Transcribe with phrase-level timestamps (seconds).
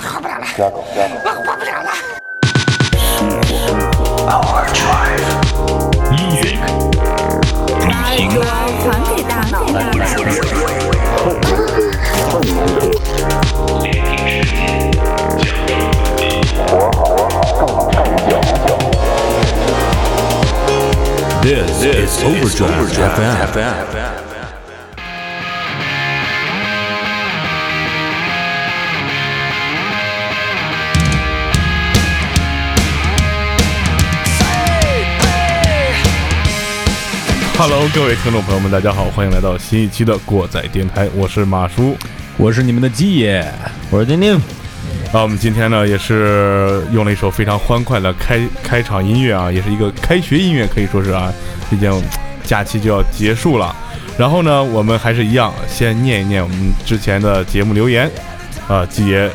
[0.00, 0.45] 活不了了，
[1.23, 1.89] 我活不了了。
[7.79, 7.91] 把
[8.29, 8.33] 主
[8.81, 9.53] 传给大脑。
[21.41, 22.87] This is Overdrive
[23.51, 24.19] FM.
[37.63, 41.95] Hello，各位听众朋友们，大家好，欢迎来到新一期的过载电台，我是马叔。
[42.35, 43.45] 我是你们的鸡爷，
[43.91, 44.33] 我是丁丁，
[45.13, 51.31] 啊，我们今天呢也是用了一首非常欢快的开开场音乐啊，也是一个开学音乐，可以说是啊，
[51.69, 51.93] 毕竟
[52.43, 53.75] 假期就要结束了。
[54.17, 58.09] 然后呢，我们还是一样，先念一念我们之前的节目留言
[58.67, 59.29] 啊，鸡爷，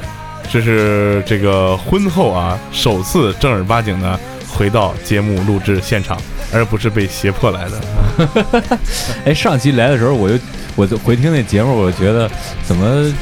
[0.50, 4.18] 这是这个婚后啊首次正儿八经的
[4.48, 6.20] 回到节目录制现场，
[6.52, 8.78] 而不是被胁迫来的。
[9.27, 10.39] 哎，上期来的时候，我就
[10.75, 12.30] 我就回听那节目，我就觉得
[12.64, 13.12] 怎么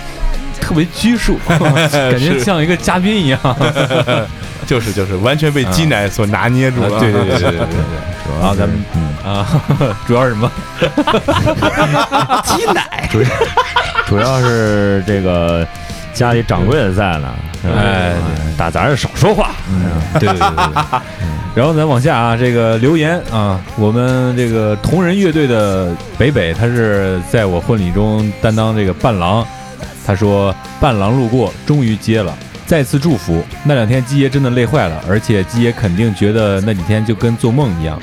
[0.61, 3.39] 特别拘束， 感觉像一个嘉宾一样。
[4.67, 6.99] 就 是就是，完全被鸡奶所拿捏住了。
[6.99, 8.41] 对对对对对对对。
[8.41, 8.79] 然后咱们
[9.25, 9.47] 啊，
[10.07, 10.51] 主要是什么？
[12.45, 13.23] 鸡奶，主
[14.07, 15.67] 主要是这个
[16.15, 18.15] 家里掌柜的在呢，哎，
[18.57, 21.01] 打杂的少说话，嗯，对对对对对。
[21.55, 29.47] 然后咱往下啊，这个留言啊，我们这个同人乐队的北北，他是在我婚礼中担当这个伴郎。
[30.07, 33.43] 他说伴郎路过，终于接了，再次祝福。
[33.65, 37.99] 那两天基爷真的累坏了，而且基爷肯定觉得那几天就跟做梦一样。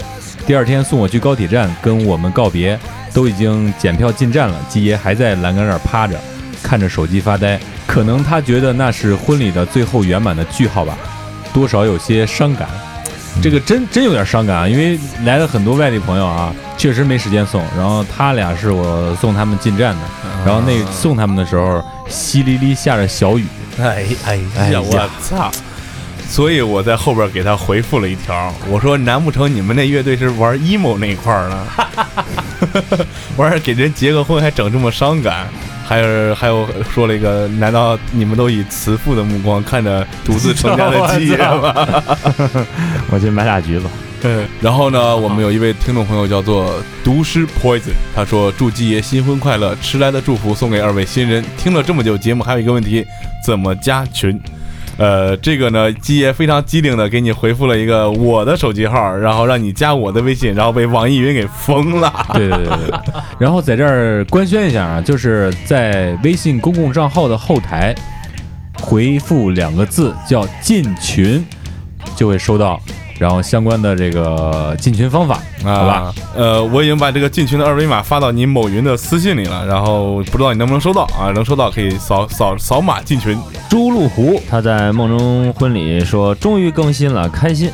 [0.47, 2.79] 第二天送我去高铁站，跟我们告别，
[3.13, 6.17] 都已经检票进站了，基爷还在栏杆那儿趴着，
[6.63, 7.59] 看着手机发呆。
[7.85, 10.97] 可能他觉得那是婚礼的最后圆满的句号吧，
[11.53, 12.67] 多少有些伤感。
[13.41, 17.63] 这个真真有点伤感啊，因为来了很多外地朋友啊，确实没时间送。
[17.77, 20.01] 然后他俩是我送他们进站的，
[20.45, 23.45] 然后那送他们的时候，淅沥沥下着小雨。
[23.79, 25.51] 哎哎哎呀呀，我操！
[26.27, 31.67] 所以我在后边给他回复了一条，我说：“难不成你们那乐队是玩 emo 那一块儿呢？
[33.37, 35.47] 玩儿给人结个婚还整这么伤感？
[35.85, 41.73] 还有还有说了一个，难道你们都以慈父的目光看着独自成家的 基业吗？
[43.11, 43.85] 我去买俩橘子。
[44.21, 51.43] 对，然后呢，我们有一位听众朋友叫做毒师 Poison，他说祝基爷新婚快乐，迟来的祝福送给二位新人。
[51.57, 53.03] 听了这么久节目，还有一个问题，
[53.43, 54.39] 怎么加群？
[55.01, 62.13] 呃，这个呢，基爷非常机灵的给你回复了一个我的手机号，然后让你加我的微信，然后被网易云给封了。
[62.35, 62.99] 对对对对。
[63.39, 67.95] 然后在这儿官宣一下啊，就是在微信公共账号的后台
[68.79, 71.43] 回复两个字叫“进群”，
[72.15, 72.79] 就会收到。
[73.21, 75.93] 然后相关的这个进群方法，好吧？
[75.93, 81.29] 啊，呃，我已经把这个进群的二维码发到你某云的私信里了，然后不知道你能不能收到啊？
[81.35, 83.37] 能收到可以扫扫扫码进群。
[83.69, 87.69] 朱路湖他在梦中婚礼说终于更新了，开心。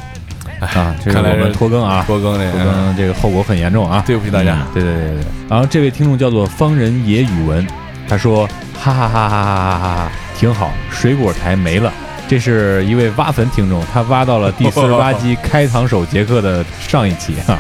[0.60, 4.04] 啊，这个看来我们拖更啊，拖更这拖个，更这个后果很严重啊！
[4.06, 4.68] 对不起大家。
[4.74, 5.24] 对对对对。
[5.48, 7.66] 然后这位听众叫做方人野语文，
[8.06, 8.46] 他说
[8.78, 11.90] 哈哈哈哈哈哈哈哈，挺好，水果台没了。
[12.28, 17.58] 这是一位挖坟听众，他挖到了第四十八集开膛手杰克的上一期哈，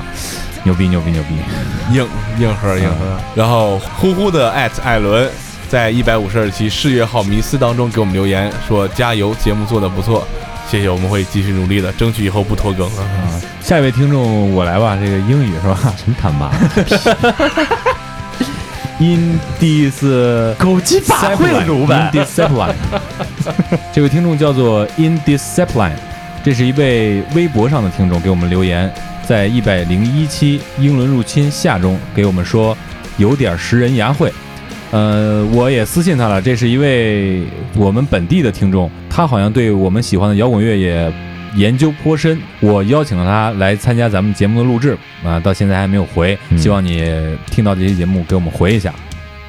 [0.63, 1.29] 牛逼牛逼牛逼！
[1.95, 2.05] 硬
[2.37, 3.17] 硬核硬核。
[3.33, 5.29] 然后呼呼的艾特艾伦
[5.69, 10.27] 在一百五十二期世越号迷思当中给我们留言说加油，节目做的不错，
[10.69, 13.01] 谢谢，我们会继续努力的，争取以后不拖更了。
[13.03, 15.93] 啊，下一位听众我来吧，这个英语是吧？
[16.05, 16.51] 真他妈！
[18.99, 20.03] In this
[20.57, 22.73] 狗鸡巴会了鲁呗 Indiscipline，
[23.93, 25.93] 这位听众叫做 Indiscipline，
[26.43, 28.91] 这是一位微博上的听众给我们留言，
[29.23, 32.75] 在一百零一期英伦入侵下中给我们说
[33.17, 34.33] 有点食人牙慧。
[34.89, 37.43] 呃，我也私信他了，这是一位
[37.75, 41.13] 我们本地的听众，他好像对我们喜欢的摇滚乐也
[41.57, 42.39] 研究颇深。
[42.61, 47.03] 我邀请了他来参加咱们节目的录制啊、到现在还没有回，嗯希望你
[47.51, 48.93] 听到这期节目给我们回一下，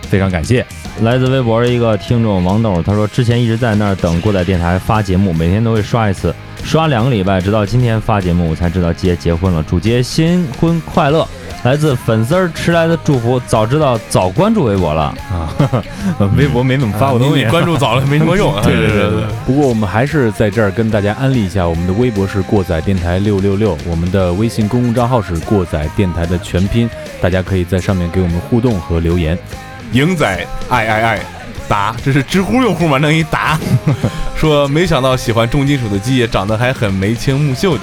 [0.03, 0.65] 非常感谢。
[1.03, 11.27] 来自微博的一个听众王豆，他说之前一直在那儿等过载电台发节目，每天都会刷一次，刷两个礼拜，直到今天发节目，我才知道杰结婚了，祝杰新婚快乐。
[11.65, 15.13] 来自粉丝儿迟来的祝福，早知道早关注微博了。
[15.29, 15.53] 啊，
[16.39, 18.63] 微博没怎么发过东西，你 关注早了没什么用啊。
[18.65, 19.25] 对对对对。
[19.45, 26.89] 不过我们还是在这儿跟大家安利一下，我们的微博是过载电台六六六，我们的微信公共账号是过载电台的全拼，
[27.21, 29.37] 大家可以在上面给我们互动和留言。
[29.93, 31.21] 赢仔爱爱爱，
[31.69, 32.99] 答，这是知乎用户嘛？
[32.99, 33.59] 弄一答，
[34.35, 37.83] 说没想到喜欢重金属的基爷长得还很眉清目秀的。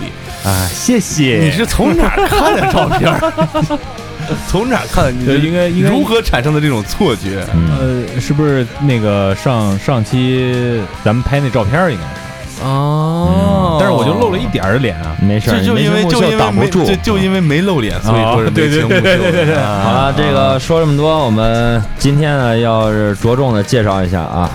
[0.49, 1.39] 啊，谢谢。
[1.41, 3.79] 你是从哪儿看的照片儿？
[4.47, 5.11] 从哪儿看的？
[5.11, 7.45] 你对应该应该如何产生的这种错觉？
[7.79, 15.15] 呃，是不是那个上上期咱们拍那照片儿应该是，哦但是我就露了一点儿脸啊。
[15.21, 16.85] 没事儿，就就因为就因为没挡不住。
[16.85, 18.49] 就就因为没露脸，所以说是。
[18.49, 24.49] 对对对对对啊好了，这个说这么多，我们今天呢，要是着重的介绍一下啊，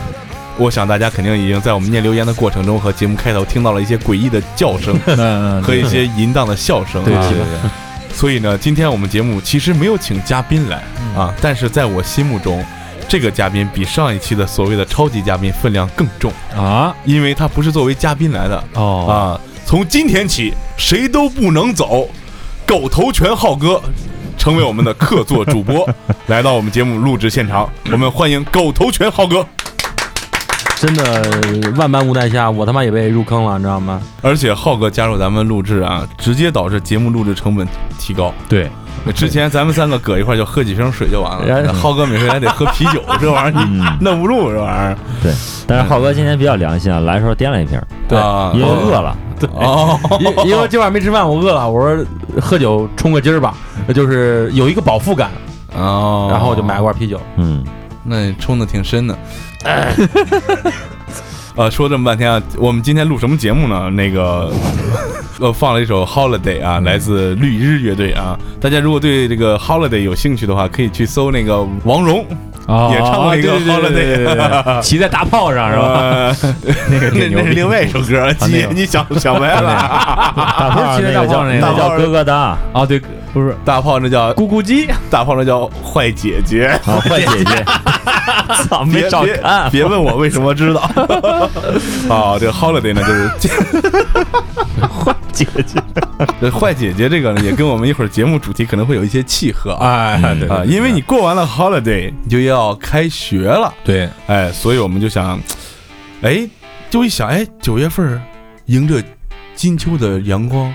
[0.56, 7.38] 我想大家肯定已经在我们念留言的过程中和节目开头听到了一些诡异的叫声 嗯，和一些淫荡的笑声啊对对。
[7.38, 7.70] 对
[8.12, 10.82] 所以呢，今天我们节目其实没有请嘉宾来
[11.16, 12.62] 啊，但是在我心目中，
[13.10, 19.18] 这个嘉宾比上一期的所谓的超级嘉宾分量更重，啊因为他不是作为嘉宾来的哦啊。
[19.66, 22.08] 从今天起，谁都不能走，
[22.64, 23.82] 狗头拳浩哥。
[24.38, 25.86] 成为我们的客座主播，
[26.28, 29.44] 来到我们节目录制现场，我们欢迎狗头拳浩哥。
[30.76, 34.00] 真的万般无奈下，我他妈也被入坑了，你知道吗？
[34.22, 37.66] 而且浩哥加入咱们录制啊，直接导致节目录制成本
[37.98, 38.32] 提高。
[38.48, 38.70] 对，
[39.14, 44.96] 之前咱们三个搁一块儿就喝几瓶水就完然了，浩哥每回还得喝啤酒，这玩意儿你 弄不住这玩意儿。
[45.22, 45.32] 对。
[45.66, 49.16] 但是浩哥今天比较良心啊，来的时候掂了一瓶，对啊因为饿了。
[49.54, 52.04] 哦，因因为今晚没吃饭，我饿了，我说
[52.40, 53.54] 喝酒冲个筋儿吧，
[53.94, 55.30] 就是有一个饱腹感，
[55.74, 57.18] 哦，然后我就买了罐啤酒。
[57.36, 57.64] 嗯，
[58.04, 59.18] 那你冲的挺深的。
[61.56, 63.90] 呃，说这么半天啊，我们今天录什么节目呢？
[63.90, 64.50] 那个，
[65.40, 68.38] 呃，放了一首《Holiday》啊，来自绿日乐队啊。
[68.60, 72.24] 大家如果对这个《Holiday》有兴趣的话，可以去搜那个王蓉。
[72.92, 74.24] 也唱过一个《Holiday》，
[74.80, 76.36] 骑在大炮上是吧？
[76.88, 79.74] 那个那那是另外一首歌，你你想想歪了。
[80.36, 83.02] 大炮 那个叫那叫哥哥的啊，对
[83.32, 86.66] 不是大炮那叫咕咕鸡， 大炮那叫坏姐姐。
[86.84, 87.64] 啊，坏姐姐，
[88.68, 89.70] 操，没少别别看。
[89.70, 90.80] 别问我为什么知道。
[92.10, 93.02] 啊，这个 holiday 呢，
[93.38, 93.54] 就是
[94.86, 95.80] 坏姐姐，
[96.40, 100.18] 这坏姐姐这个呢，也跟我们一会儿节目主题可能会有一些契合啊。
[100.22, 105.40] 哎，对啊，因为你过完了 holiday，你就要开学了，对哎，所以我们就想，
[106.22, 106.48] 哎，
[106.90, 108.20] 就一想，哎，九月份
[108.66, 109.02] 迎着
[109.54, 110.72] 金秋的阳光，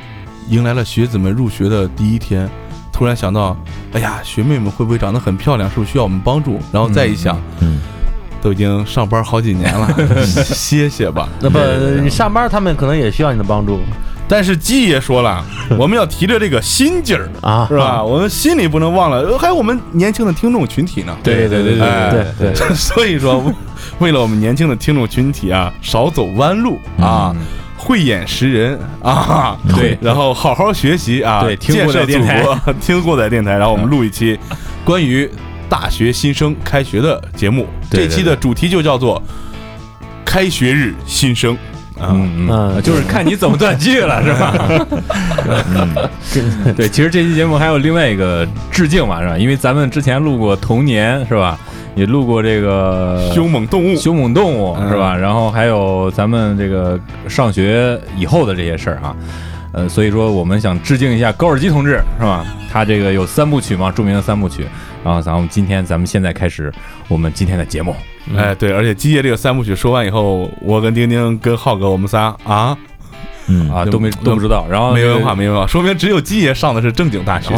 [0.50, 2.50] 迎来了学子们入学的第一天，
[2.92, 3.58] 突然想到，
[3.94, 5.70] 哎呀，学妹们会不会长得很漂亮？
[5.70, 6.60] 是不是需要我们帮助？
[6.72, 7.80] 然后再一想，嗯，
[8.42, 9.88] 都已经上班好几年了，
[10.44, 11.28] 歇歇吧。
[11.40, 11.60] 那不，
[12.02, 13.80] 你上班他们可能也需要你的帮助
[14.28, 15.46] 但是鸡爷说了，
[15.78, 18.04] 我们要提着这个心劲儿，啊，是吧？
[18.04, 21.16] 我们心里不能忘了，呃还有我们年轻的听众群体呢。
[21.24, 23.54] 对对对哎对对 对，所以说，为
[24.00, 27.36] 为了我们年轻的听众群体啊，少走弯路啊，
[27.78, 34.38] 慧眼识人啊， 对然后好好学习啊，对听过建设祖载电台国， 听过载电台，然后我们录一期
[34.86, 35.30] 关于
[35.70, 39.22] 大学新生开学的节目，对对这期的主题就叫做
[40.24, 41.54] 开学日新生
[42.00, 42.12] 啊。
[42.14, 44.88] 嗯嗯，嗯就是看你怎么断句了，是吧？
[45.76, 49.38] 嗯，对，其实这期节目还有另外一个致敬嘛，是吧？
[49.38, 51.58] 因为咱们之前录过童年，是吧？
[51.96, 55.16] 也录过这个凶猛动物，凶猛动物嗯是吧？
[55.16, 59.16] 然后还有咱们这个上学以后的这些事儿啊，
[59.72, 62.46] 呃，所以说我们想致敬一下高尔基同志是吧？
[62.72, 64.66] 他这个有三部曲嘛，著名的三部曲。
[65.04, 66.74] 然后咱们今天咱们现在开始
[67.08, 67.96] 我们今天的节目，
[68.36, 72.76] 哎，对，而且基爷这个三部曲说完以后，我跟丁丁跟浩哥我们仨啊，
[73.48, 74.66] 嗯啊，都没都不知道。
[74.70, 77.56] 然后没文化，没文化，说明只有基爷上的是正经大学。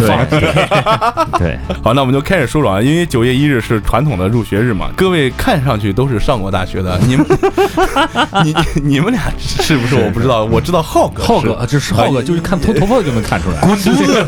[1.38, 7.26] 对， 好，那我们就开始说说啊，因为九月一日是传统的入学日嘛，各位看上去都是上过大学的，你们，
[8.44, 9.96] 你你们俩是不是？
[9.96, 13.60] 我不知道，我知道浩哥，浩哥就是浩哥，就是看头头发就能看出来。
[13.62, 14.24] 滚犊子，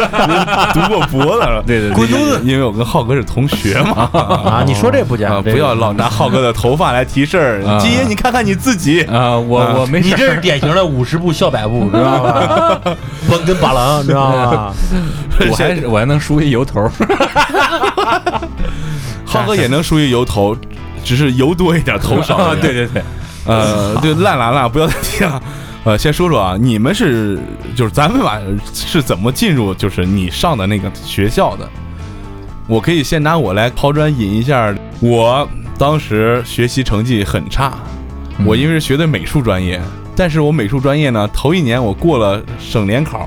[0.74, 4.10] 读过博的，对对对滚犊子，因为我跟浩哥是同学嘛。
[4.14, 7.80] 啊，你说这不假啊，，不要老拿浩哥的头发来提事儿啊。
[7.80, 12.82] 基爷，你看看你自己，啊，我我没事儿你这是典型的五十步笑百步， 知道吧？
[13.28, 14.74] 不跟把郎， 知道吗？
[15.50, 16.90] 我还是我还能输一油头。
[19.26, 20.56] 浩哥也能输一油头，
[21.04, 22.56] 只是油多一点，头少。
[22.56, 23.04] 对对对，
[23.46, 25.42] 呃，对，烂了烂了，不要再提了。
[25.86, 27.40] 呃，先说说啊，你们是
[27.76, 28.40] 就是咱们吧
[28.74, 31.70] 是怎么进入就是你上的那个学校的？
[32.68, 37.74] 我可以先拿我来抛砖引一下，我当时学习成绩很差，
[38.46, 39.80] 我因为是学的美术专业，
[40.20, 43.26] 但是我美术专业呢，头一年我过了省联考，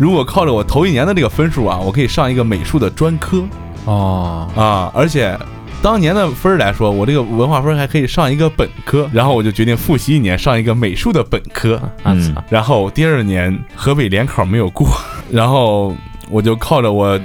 [0.00, 3.44] 如果靠着我头一年的这个分数啊，我可以上一个美术的专科
[3.84, 5.38] 哦，啊，而且
[5.80, 11.80] 当年的分儿来说，我这个文化分还可以上一个本科，然后我就决定复习一年，上一个美术的本科。
[12.02, 14.88] 嗯然后第二年河北联考没有过，
[15.30, 15.94] 然后
[16.28, 17.16] 我就靠着我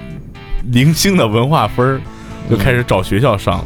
[0.71, 1.99] 零星的文化分儿，
[2.47, 3.65] 就开始找学校上。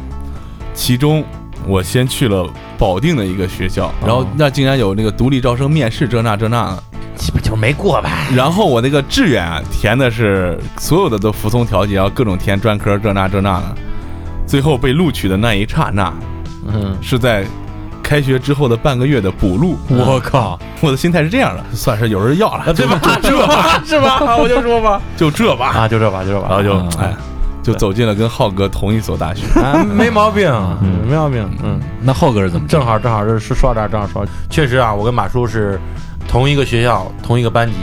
[0.72, 1.22] 其中
[1.66, 6.82] 我先去了保定的一个学校，然哦后那竟然有那个独立招生面试，这那这那的。
[7.16, 8.26] 基本就是没过吧。
[8.34, 13.76] 然后我那个志愿啊填的是所有的都服从调剂，然后各种填专科这那这那的，
[14.46, 16.12] 最后被录取的那一刹那，
[16.66, 17.44] 嗯，是在
[18.02, 19.78] 开学之后的半个月的补录。
[19.88, 22.98] 我靠，我的心态是这样的，算是有人要了，对吧？
[23.22, 24.36] 就这吧， 是吧？
[24.36, 27.14] 我就说吧，就这吧，啊，就这吧，就这吧，然后就啊哎，
[27.64, 29.46] 就走进了跟浩哥同一所大学。
[29.60, 30.48] 啊，没毛病，
[31.08, 31.80] 没毛病，嗯。
[32.02, 35.80] 那浩哥是怎么正好正好是说到这儿，正好说，确实啊，我跟马叔是
[36.28, 37.76] 同一个学校，同一个班级，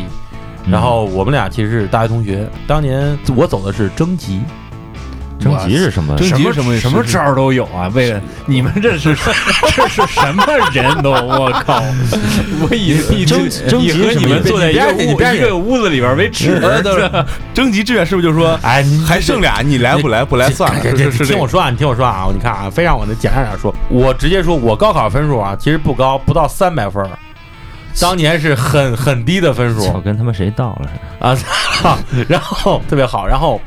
[0.70, 2.48] 然后我们俩其实是大学同学。
[2.68, 4.42] 当年我走的是征集，
[5.42, 6.16] 征集是什么？
[6.16, 7.90] 征集什什么什么招儿都有啊！
[7.94, 9.16] 为了你们这是
[9.76, 11.82] 这是什么人都我靠！
[12.62, 16.60] 我以以征征集以和你们坐在一个屋一个屋子里边为耻。
[16.62, 17.10] 呃，对
[17.54, 20.24] 征集志愿是不是就说，哎，还剩俩，你来不来？
[20.24, 20.80] 不来算了。
[21.26, 27.10] 听我说啊，你听我说啊，你看啊，非让我那简单点说，我直接说，我高考分数啊，其实不高，不到三百分儿，
[28.00, 31.28] 当年是很很低的分数我跟他们谁到了似的？
[31.28, 31.36] 啊，
[31.82, 33.60] 操然后特别好，然后。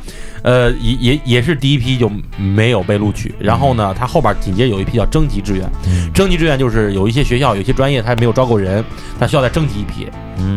[0.44, 5.66] 呃，也也也是第一批就没有被录取，然后呢，他后边紧接着有一批叫征集志愿，
[6.12, 8.84] 征集志愿就是有一些学校有些专业他没有招够人，
[9.18, 10.06] 他需要再征集一批，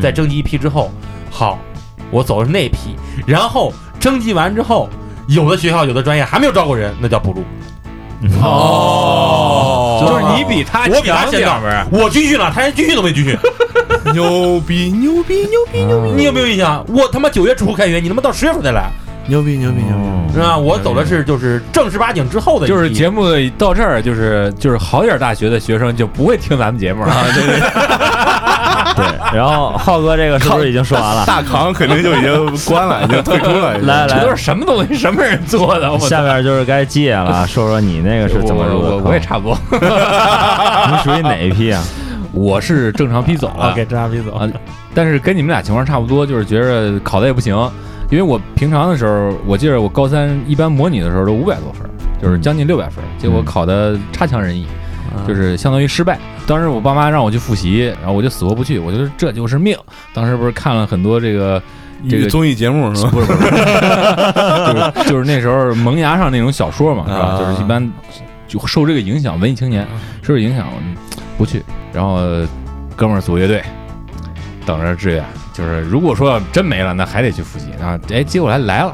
[0.01, 0.91] 再征集一批之后，
[1.31, 1.57] 好，
[2.11, 4.89] 我走的是那批，然后征集完之后，
[5.29, 7.43] 有的学校有的专业还没有招够人，那叫补录。
[8.41, 11.61] 哦就是你比他我比他先到。
[11.91, 13.37] 我军训了，他连军训都没军训。
[14.11, 16.83] 牛逼牛逼牛逼你有没有印象？
[16.89, 18.89] 我他妈九月初开学，你他妈到十月份才来，
[19.27, 20.33] 牛逼牛逼牛逼！
[20.33, 20.57] 是吧？
[20.57, 23.25] 我走的是就是正儿八经之后的一批，就是节目
[23.57, 27.13] 到这儿，就是就是好点儿大学的学生就不会听咱们节目了。
[27.33, 27.59] 对对
[28.95, 29.05] 对，
[29.37, 31.25] 然后浩哥这个是不是已经说完了？
[31.25, 33.77] 大扛肯定就已经关了，已经退出了。
[33.79, 34.95] 来来这都是，什么东西？
[34.95, 35.99] 什么人做的？
[35.99, 39.03] 下面就是该借了，说说你那个是怎么入的坑？
[39.05, 41.83] 我也差不多， 你属于哪一批啊？
[42.33, 43.71] 我是正常批走了。
[43.71, 44.47] OK，正常批走啊
[44.93, 47.55] 但是跟你们俩情况差不多，就是觉着考的也不行，
[48.09, 51.89] 因为我平常的时候，我记得我高三一般模拟的时候都五百多分儿，
[52.21, 54.65] 就是将近六百分儿，结果考的差强人意，
[55.27, 56.17] 就是相当于失败。
[56.45, 59.77] 当时我爸妈让我去复习，然后我就死活不去，我觉得这就是命。
[60.13, 61.61] 当时不是看了很多这个，
[62.09, 63.09] 这个综艺节目是吧？
[63.11, 63.41] 不是不是，
[65.03, 67.19] 就是就是那时候萌芽上那种小说嘛，是吧？
[67.19, 67.91] 啊就是一般
[68.47, 69.85] 就受这个影响，文艺青年
[70.21, 70.65] 受这影响，
[71.37, 71.61] 不去。
[71.91, 72.17] 然后
[72.95, 73.61] 哥们儿组乐队，
[74.65, 75.21] 等着志愿。
[75.57, 77.71] 就是如果说要真没了，那还得去复习。
[77.79, 78.93] 然后哎，结果还来了，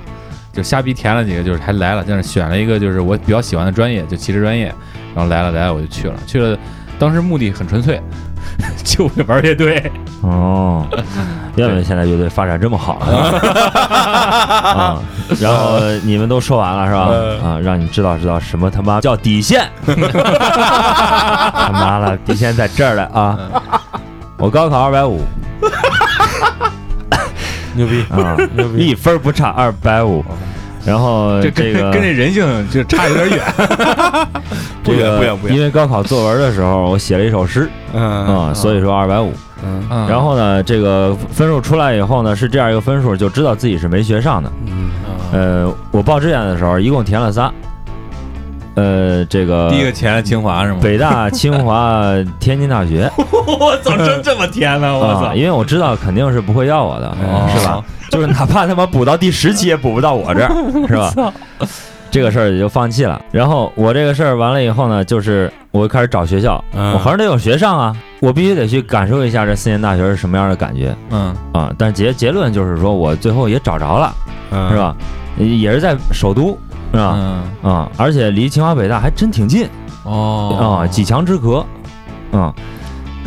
[0.53, 4.73] 就瞎逼填了几个，就是还来了，但是选了一个就是我比较喜欢的专业，就汽车专业。
[5.13, 6.57] 然后来了来了，我就去了，去了。
[6.97, 8.01] 当时目的很纯粹，
[8.83, 9.91] 就为玩乐队。
[10.21, 10.87] 哦，
[11.55, 15.01] 要不然现在乐队发展这么好 啊！
[15.41, 17.11] 然后你们都说完了是吧？
[17.45, 19.69] 啊，让你知道知道什么他妈叫底线。
[19.85, 23.37] 他妈了，底线在这儿了啊！
[24.37, 25.19] 我高考二百五
[27.75, 28.87] 牛逼啊，牛逼！
[28.87, 30.23] 一分不差，二百五。
[30.85, 33.39] 然后这这个跟跟这人性就差有点远。
[34.83, 39.31] 不 这个远不远不远因为高考作文的时候我写了一首诗嗯啊，所以说二百五。
[39.65, 44.51] 嗯嗯然后呢，这个分数出来以后呢，是这样一个分数，就知道自己是没学上的。
[44.67, 44.91] 嗯
[45.31, 47.49] 呃，我报志愿的时候一共填了仨，
[48.75, 50.79] 呃，这个第一个填了清华是吗？
[50.81, 52.03] 北大、清华、
[52.39, 53.09] 天津大学
[53.45, 54.97] 我操，真这么填呢！
[54.97, 57.83] 我啊，操，因为我知道肯定是不会要我的，哦是吧？
[58.09, 60.53] 就是哪怕他妈补到第十期也补不到我这儿，
[60.87, 61.33] 是吧？
[62.09, 63.19] 这个事儿也就放弃了。
[63.31, 71.73] 然后我这个事儿完了以后呢，就是我开始找学校，嗯我还是得有学上啊，我必须得去感受一下这四年大学是什么样的感觉嗯啊。
[71.77, 74.13] 但是结结论就是说我最后也找着了，
[74.51, 74.77] 嗯是？
[74.77, 74.95] 吧？
[75.39, 76.55] 也是在首都，
[76.93, 77.17] 是吧？
[77.63, 77.71] 嗯。
[77.71, 79.67] 啊，而且离清华北大还真挺近。
[80.03, 80.79] 哦。
[80.81, 81.65] 啊，几墙之隔，
[82.31, 82.53] 嗯，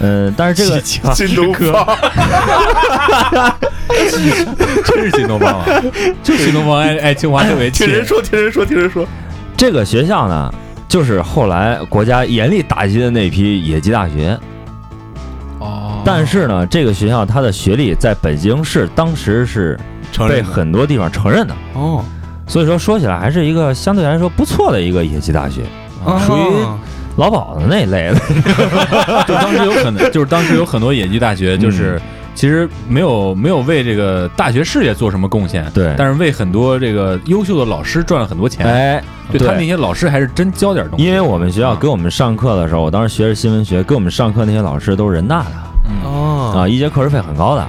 [0.00, 1.98] 呃，但是这个新东方，
[4.84, 5.66] 真是新东方啊！
[6.22, 7.86] 就是新东方爱爱清华特别近。
[7.86, 9.06] 听人说，听人说，听人说，
[9.56, 10.52] 这个学校呢，
[10.86, 14.38] 就是后来国家严厉打击的那批野鸡大学，
[15.60, 16.02] 哦。
[16.04, 19.78] 但是呢，这个学校它的学历在北京市当时是
[20.28, 22.04] 被很多地方承认的，哦，
[22.46, 25.62] 所以说说起来还是一个相对来说不错的一个野鸡大学，
[26.26, 26.66] 属于
[27.16, 28.20] 老鸨的那一类的。
[29.26, 32.00] 就当时有很多，就是当时有很多野鸡大学，就是
[32.34, 38.66] 其实没有没有为这个大学事业做什么贡献，对但是为很多这个优秀的老师赚了很多钱。
[38.66, 41.04] 哎，对他们那些老师还是真教点东西。
[41.04, 45.50] 因为我们学校给我们上课的时候，我当时学着新闻学，给我们上课那些老师都是人大的
[45.88, 47.66] 嗯哦啊，一节课时费很高的。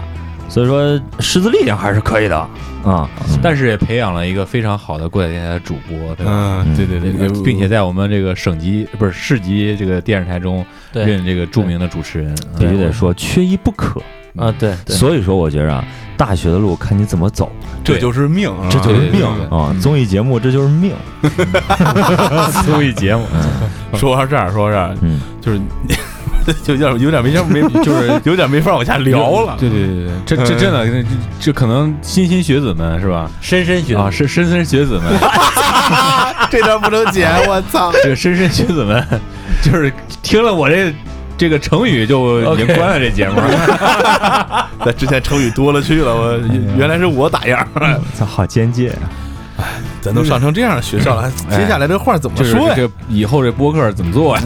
[0.49, 2.37] 所以说师资力量还是可以的
[2.83, 3.09] 啊。
[3.41, 6.31] 但是也培养了一个非常好的过载电台的主播，对吧？
[6.65, 11.05] 嗯，对对对，呃并且在我们这个省级不是市级这个电视台中对。
[11.05, 14.01] 任这个著名的主持人，必须得说缺一不可。
[14.35, 15.83] 啊，对对，所以说，我觉着啊，
[16.15, 17.51] 大学的路看你怎么走。
[17.83, 19.25] 这就是命啊，这就是命。
[19.49, 19.75] 啊！
[19.81, 20.93] 综艺节目这就是命。
[22.65, 23.25] 综艺节目，
[23.97, 25.59] 说到这儿，说到这儿，嗯，就是
[26.63, 29.55] 就有点有点没法没，就是有点没法往下聊了。
[29.59, 31.05] 对对对对，这这真的这
[31.39, 33.29] 这可能莘莘学子们是吧？
[33.41, 35.03] 莘莘学啊，是莘莘学子们，
[36.49, 37.91] 这段不能剪，我操！
[38.03, 39.05] 这个莘莘学子们，
[39.61, 40.93] 就是听了我这
[41.37, 44.67] 这个成语就已经关了这节目了。
[44.85, 46.37] 那之前成语多了去了，我
[46.77, 48.89] 原来是我打样儿，操，好奸介
[49.57, 49.65] 啊！
[50.01, 52.73] 咱都上成这样的学校了，哎接下来这话怎么说呀？
[52.75, 54.43] 这以后这播客怎么做呀？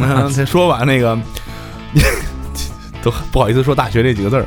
[0.47, 1.17] 说吧，那个
[3.03, 4.45] 都不好意思说大学这几个字儿。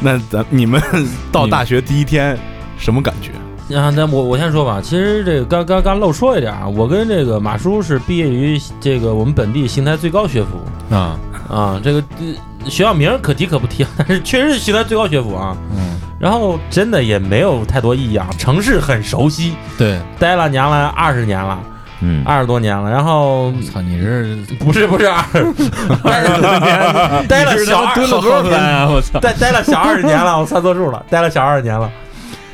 [0.00, 0.80] 那咱你们
[1.32, 2.38] 到大学第一天
[2.78, 3.30] 什么感觉？
[3.78, 10.94] 啊，那我我先说吧，其实这个刚刚刚漏说一点啊，我跟这个马叔是毕业于这个我们本地邢台最高学府。
[10.94, 15.56] 啊，啊，这个呃学校名可提可不提， 但是确实是邢台最高学府啊。
[15.74, 21.58] 嗯，然后真的也没有太多异样，城市很熟悉，对，待了娘了二十年了，
[22.00, 25.22] 嗯，二十多年了，然后操，你是 不是不是二
[26.04, 28.88] 二十多年，待了小二蹲了多少年啊？
[28.90, 29.18] 我操！
[29.20, 31.90] 待待了小二十年了，我算错数了，待了小二十年了。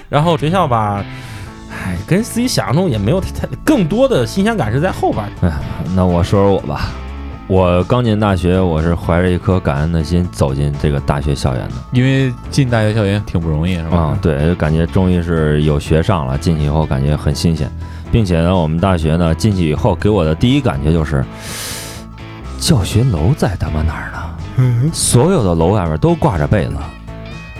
[0.08, 1.04] 然后学校吧，
[1.70, 5.30] 哎，跟自己想象中也没有太更多的新鲜感是在后边儿。
[5.42, 5.52] 哎，
[5.94, 6.90] 那我说说我吧。
[7.46, 11.74] 我刚进大学，我是怀着一颗感恩的心走进这个大学校园的。
[11.90, 13.98] 因为进大学校园挺不容易，是吧？
[13.98, 17.68] 啊、对，就感觉终于是有学上了，进去以后感觉很新鲜，
[18.12, 21.24] 并且呢，我们大学呢进去以后给我的第一感觉就是，
[22.58, 24.90] 教学楼在他妈哪儿呢？
[24.92, 26.74] 所有的楼外面都挂着被子。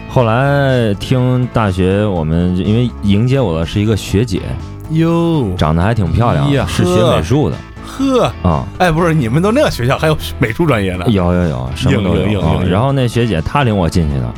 [0.09, 4.43] 后来听大学，我们因为迎接我的是一个学姐，
[4.91, 8.67] 哟，长得还挺漂亮是学美术的呵，啊。
[8.79, 11.09] 哎，不是，你们都那个学校还有美术专业的？
[11.09, 12.63] 有有有，什么都有。
[12.69, 14.29] 然后那学姐她领我进去的，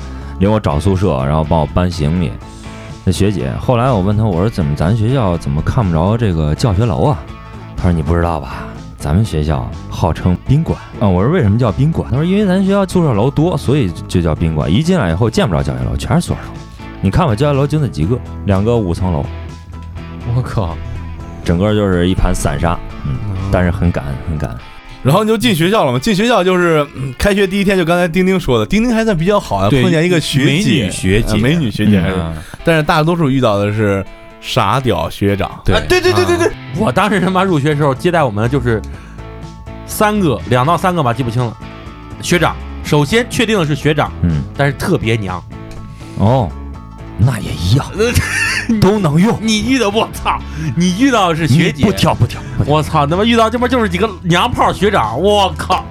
[0.41, 2.31] 领我找宿舍，然后帮我搬行李。
[3.05, 7.19] 那学姐后来我问她，我说怎么咱学校怎么看不着这个教学楼啊？
[7.77, 8.65] 她说你不知道吧？
[8.97, 11.09] 咱们学校号称宾馆啊。
[11.09, 12.09] 我说为什么叫宾馆？
[12.11, 14.73] 她说因为咱学校宿舍楼多，所以就叫宾馆。
[14.73, 16.55] 一进来以后见不着教学楼，全是宿舍楼。
[17.01, 19.25] 你看吧，教学楼就那几个，两个五层楼，
[20.37, 20.77] 我靠，
[21.45, 22.79] 整个就是一盘散沙。
[23.05, 23.17] 嗯，
[23.51, 24.57] 但是很赶，很赶。
[25.03, 25.99] 然后你就进学校了嘛？
[25.99, 32.35] 进学校就是嗯开学第一天，就刚才丁丁说的，丁丁还算比较好啊，碰见一个学美姐，女学姐啊美女学姐还是，嗯
[32.65, 34.05] 但是大多数遇到的是
[34.41, 35.61] 傻屌学长。
[35.65, 38.81] 对啊对对对对对，我当时他妈入学的时候接待我们的就是
[39.87, 41.57] 三个，两到三个吧，记不清了。
[42.21, 45.43] 学长，首先确定的是学长，嗯，但是特别娘。
[46.19, 46.49] 哦，
[47.25, 47.87] 那也一样，
[48.81, 49.39] 都能用。
[49.41, 50.39] 你遇到我操，
[50.77, 55.85] 你遇到的是学姐，不挑不挑，我操，他妈遇到这边就是几个娘炮学长，我靠，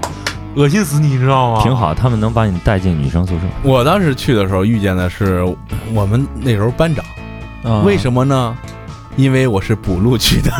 [0.55, 1.63] 恶心死你，你知道吗？
[1.63, 3.41] 挺好，他们能把你带进女生宿舍。
[3.63, 5.43] 我当时去的时候遇见的是
[5.93, 7.05] 我们那时候班长，
[7.63, 8.55] 啊为什么呢？
[9.17, 10.51] 因为我是补录去的，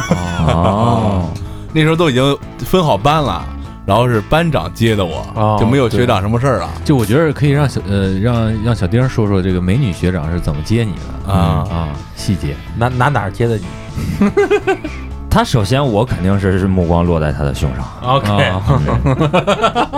[0.48, 1.32] 哦，
[1.74, 3.46] 那时候都已经分好班了，
[3.92, 11.68] 然后是班长接的我，哦就没有学长什么事儿了就我觉得可以让小呃让让小丁说说这个美女学长是怎么接你的啊。
[11.70, 13.66] 啊细节哪哪哪儿接的你
[15.30, 17.86] 他首先我肯定是是目光落在他的胸上。
[18.04, 18.62] ？OK，、啊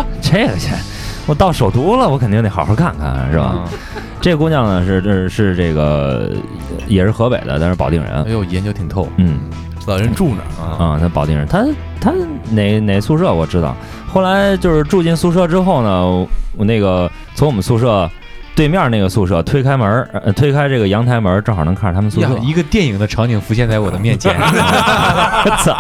[0.22, 0.72] 这个去，
[1.26, 3.46] 我到首都了，我肯定得好好看看，是吧？
[3.46, 3.66] 啊
[4.22, 6.32] 这个姑娘呢是是是这个
[6.88, 8.32] 也是河北的，但是保定人哎。
[8.32, 9.40] 呦研究挺透嗯
[9.86, 11.66] 知道人住哪儿啊啊，他保定人，他
[12.00, 12.12] 他
[12.52, 13.76] 哪哪宿舍我知道。
[14.08, 18.10] 后来就是住进宿舍之后呢，我那个从我们宿舍
[18.56, 22.30] 对面那个宿舍推开门推开这个阳台门儿，正好能看着他们宿舍。
[22.42, 24.36] 一个电影的场景浮现在我的面前
[25.64, 25.76] 操！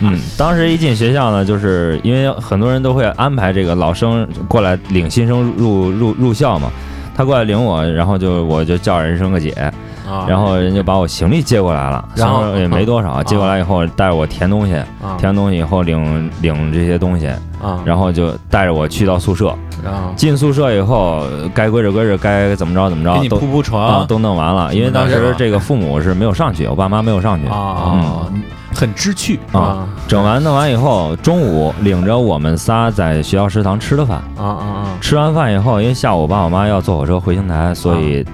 [0.00, 6.70] 嗯，当时一进学校呢，就是因为很多人都会安排这个老生过来领新生入入入校嘛。
[7.16, 9.72] 他过来领我，然后就我就叫人生个姐，
[10.10, 12.56] 啊，然后人就把我行李接过来了，然后？
[12.56, 15.16] 也没多少，接过来以后带着我填东西，啊。
[15.18, 17.28] 填完东西以后领领这些东西，
[17.62, 19.48] 啊，然后就带着我去到宿舍。
[19.84, 20.12] 啊。
[20.16, 21.22] 进宿舍以后，
[21.54, 24.00] 该归置归置，该怎么着怎么着，都铺铺床。
[24.00, 24.74] 啊都弄完了。
[24.74, 27.46] 因为当时这个父母是没有上去，我爸妈没有上去。
[27.46, 28.26] 啊啊
[28.74, 29.38] 很知趣。
[29.52, 29.86] 啊。
[30.08, 34.18] 整完弄完以后，中午领着我们仨在学校食堂吃的饭。
[34.36, 34.98] 啊啊啊。
[35.00, 38.24] 吃完饭以后，因为下午我爸我妈要坐火车回邢台，所以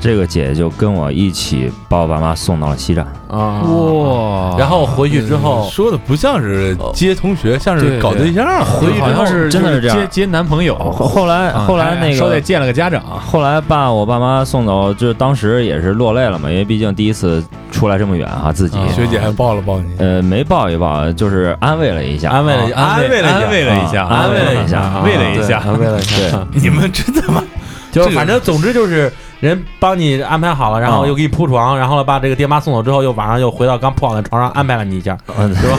[0.00, 3.06] 这个姐姐就跟我一起把我爸妈送到了西站。
[3.28, 4.56] 啊，哇。
[4.58, 8.64] 然后回去之后，说的不像是接同学，像是搞对象啊。
[8.64, 9.96] 回去好像是真的是这样。
[9.96, 18.78] 接接男朋友，后来啊后来那个捎带个见了个家长，后来把我爸妈送走，就是当时也是落泪了嘛，因为毕竟第一次出来这么远啊，自己。
[18.78, 18.86] 啊。
[18.94, 23.38] 学姐还抱了抱你，呃没抱一抱，就是安慰了一下，安慰了啊安慰了一下。
[23.38, 24.80] 安慰了一下，啊安慰了一下。
[24.80, 25.60] 安慰了一下。
[25.60, 27.42] 对安慰了一下，你们真的吗？
[27.90, 35.54] 就反正总之就是人帮你安排好了，然后又给你铺床，然后呢把这个爹妈送走之后，又晚上又回到刚铺好的床上安排了你一下， 嗯。
[35.54, 35.78] 是吧？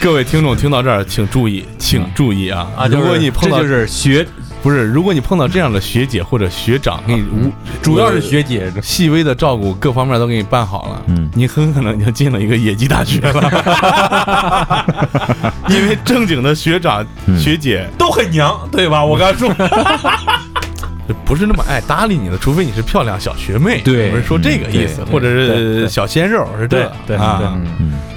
[0.00, 2.66] 各位听众听到这儿，请注意，请注意啊！
[2.76, 4.26] 啊如果你碰到就是学
[4.60, 11.30] 不是，如果你碰到这样的学姐或者学长，给你无主要是学姐，细微的照顾，各方面都给你办好了，嗯。
[11.34, 14.84] 你很可能就进了一个野鸡大学了，
[15.70, 17.38] 因为正经的学长、嗯。
[17.38, 19.04] 学姐都很娘，对吧？
[19.04, 19.48] 我刚说，
[21.24, 27.58] 不是那么爱搭理你的，除非你是漂亮小学妹，对我是说这个意思，或者是小鲜肉，是这个对对啊。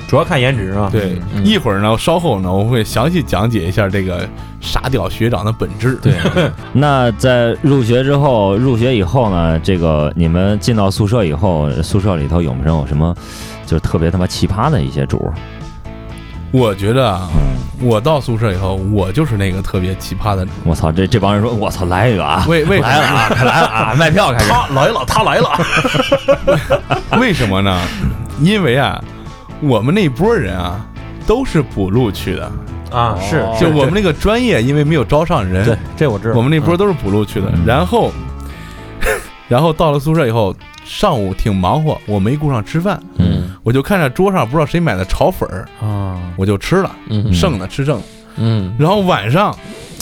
[0.08, 0.88] 主要看颜值啊。
[0.92, 4.28] 对，嗯一会儿呢，稍后呢，我会详细讲解一下这个
[4.62, 5.98] 傻屌学长的本质。
[6.02, 6.14] 对，
[6.74, 13.16] 那在入学之后，入学以后呢，这个你们进到宿舍以后，宿舍里头有没有什么
[13.66, 15.34] 就是特别他妈奇葩的一些主儿？
[16.56, 20.48] 我觉得啊，嗯，我到宿舍以后，我就是那个特别奇葩的。
[20.64, 24.50] 我操，这这帮人说，我操，来一个啊，为为什来了啊， 快来了啊，卖票开始。
[24.50, 25.50] 他来了，他来了，
[27.12, 27.18] 么？
[27.20, 27.78] 为什么呢？
[28.42, 29.04] 因为啊，
[29.60, 30.80] 我们那波人啊，
[31.28, 32.50] 都是补录去的，
[32.90, 36.36] 啊，是哦就我们那个专业，因为没有招上人，对，这我知道。
[36.38, 37.48] 我们那波都是补录去的。
[37.54, 38.12] 嗯然后，
[39.50, 43.35] 然后到了宿舍以后，上午挺忙活，我没顾上吃饭，嗯
[43.66, 48.04] 我就看着桌上不知道谁买的炒粉儿，啊，我就吃了，嗯剩的吃剩的。
[48.38, 49.54] 嗯然后晚上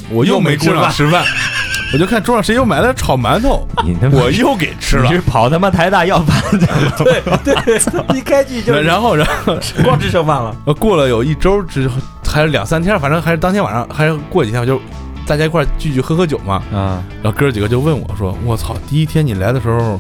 [0.10, 1.24] 我又没顾上吃饭，
[1.94, 5.16] 我就看桌上谁又买了炒馒头， 你他妈我又给吃了你。
[5.16, 7.40] 是跑他妈台大要饭去了？
[7.46, 10.54] 对对，一开局就然后，然后光吃剩饭了。
[10.66, 11.96] 呃过了有一周之后，
[12.28, 14.78] 还是两三天，反正还是当天晚上，还是过几天，就
[15.26, 16.62] 大家一块儿聚聚喝喝酒嘛。
[16.74, 20.00] 啊，然后哥儿几个就问我说：“我操，第一天你来的时候，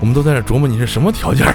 [0.00, 1.54] 我们都在这琢磨你是什么条件啊？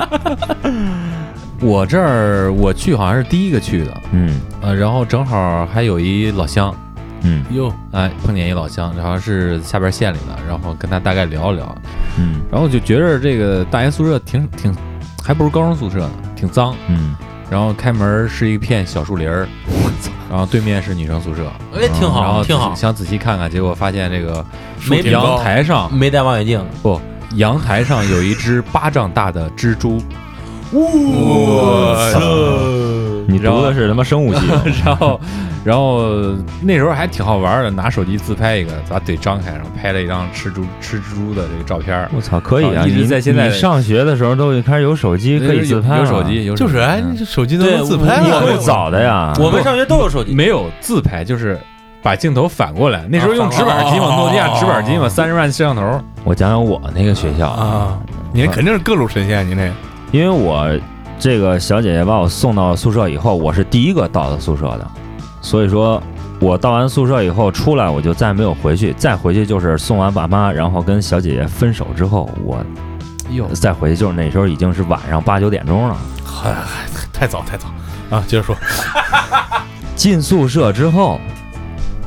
[1.60, 4.40] 我这儿我去好像是第一个去的，嗯。
[4.60, 6.74] 呃，然后正好还有一老乡，
[7.22, 7.44] 嗯。
[7.50, 11.76] 哟，哎，碰见一老乡，好像是下边县里的，然后跟他大概聊了聊，
[12.18, 12.40] 嗯。
[12.50, 14.74] 然后就觉着这个大学宿舍挺挺，
[15.22, 16.74] 还不如高中宿舍呢，挺脏。
[16.88, 17.14] 嗯，
[17.50, 20.10] 然后开门是一片小树林儿，我操。
[20.30, 22.74] 然后对面是女生宿舍，哎，挺然好，后挺好。
[22.74, 24.44] 想仔细看看，结果发现这个阳
[24.88, 27.00] 没阳台上没戴望远镜，不，
[27.36, 30.02] 阳台上有一只巴掌大的蜘蛛，
[30.72, 32.20] 我操！
[33.26, 34.40] 你读的是他妈生物系，
[34.84, 35.20] 然后，
[35.64, 36.08] 然后
[36.62, 42.10] 那时候还挺好玩的，拿手机自拍一个，把嘴张开，然后拍了一张吃猪吃蜘蛛的这个照片儿。
[42.14, 42.84] 我操，可以啊！
[42.86, 49.32] 一直你在现在上学的时候都开始有手机可以自拍了有有手机，有就是哎，嗯你这手机都能自拍了，你够早的呀！
[49.38, 50.34] 我们上学都有手机。
[50.34, 51.58] 没有自拍，就是
[52.02, 53.06] 把镜头反过来。
[53.08, 56.00] 那时候用直板机嘛，哦诺基亚直板机嘛，三十万摄像头。
[56.24, 57.98] 我讲讲我那个学校啊！
[58.32, 59.70] 你那肯定是各路神仙，你那
[60.10, 60.68] 因为我
[61.18, 64.86] 这个小姐姐把我送到宿舍以后，我是第一个到的宿舍的，
[65.40, 66.02] 所以说
[66.40, 72.62] 我到完宿舍以后出来，我就再没有回去，再回去就是送完爸妈，然后跟小姐姐分手之后，我
[73.30, 75.96] 哟，再回去就是那时候已经是晚上八九点钟了。
[76.22, 76.52] 嗨，
[77.12, 77.68] 太早太早
[78.10, 78.22] 啊！
[78.26, 78.54] 接着说，
[79.96, 81.18] 进宿舍之后，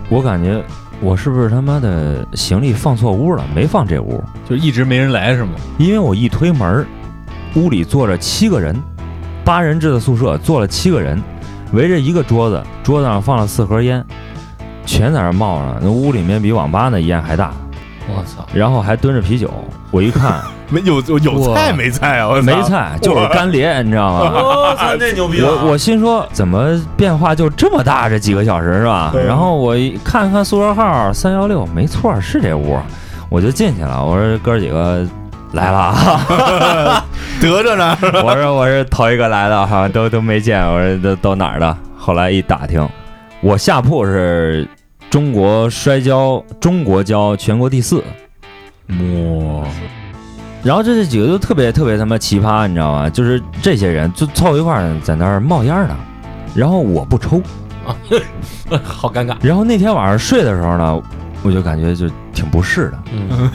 [0.09, 0.61] 我感觉
[1.01, 3.43] 我是不是他妈的行李放错屋了？
[3.55, 5.51] 没放这屋，就一直没人来是吗？
[5.79, 6.85] 因为我一推门，
[7.55, 8.79] 屋里坐着七个人，
[9.47, 11.23] 八人制的宿舍坐了七个人，
[11.71, 14.05] 围着一个桌子，桌子上放了四盒烟，
[14.85, 17.53] 全在那冒着，那屋里面比网吧那烟还大，
[18.09, 18.45] 我操！
[18.53, 19.49] 然后还蹲着啤酒。
[19.89, 22.41] 我一看 没有有有菜没菜啊？
[22.43, 24.31] 没菜，就是干碟，你知道吗？
[24.35, 25.41] 我操，这牛逼！
[25.41, 28.09] 我我心说，怎么变化就这么大？
[28.09, 29.13] 这几个小时是吧？
[29.25, 32.77] 然后我一看看宿舍号三幺六，没错，是这屋，
[33.29, 34.03] 我就进去了。
[34.03, 35.07] 我说哥几个
[35.53, 37.05] 来了啊！
[37.41, 40.61] 得着呢， 我说我是头一个来的哈，都都没见。
[40.65, 41.77] 我说都都哪儿的？
[41.97, 42.87] 后来一打听，
[43.41, 44.67] 我下铺是
[45.09, 48.03] 中国摔跤中国跤全国第四。
[48.89, 49.67] 哇，
[50.63, 53.09] 然后这这几个都特别特别他妈奇葩，你知道吗？
[53.09, 55.95] 就是这些人就凑一块儿在那儿冒烟儿呢，
[56.55, 57.41] 然后我不抽。
[57.85, 57.95] 啊
[58.83, 59.35] 好尴尬。
[59.41, 61.01] 然后那天晚上睡的时候呢，
[61.43, 63.49] 我就感觉就挺不适的嗯，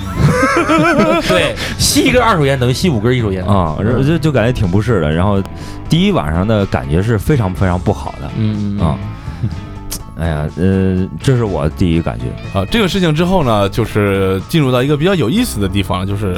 [1.28, 3.44] 对，吸一根二手烟等于吸五根一手烟。
[3.44, 5.10] 啊，就就感觉挺不适的。
[5.10, 5.42] 然后
[5.88, 8.98] 第一晚上的感觉是非常非常不好的嗯啊。
[10.18, 12.26] 哎呀，呃，这是我第一感觉。
[12.58, 16.36] 啊，这个事情之后呢，就是进入到一个比较有意思的地方，就是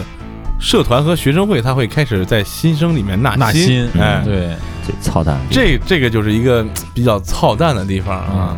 [0.58, 8.56] 社团和学生会，他会开始在新生里面纳纳新，哎，对，这操蛋，这这个就是一个嗯比较操蛋的地方啊。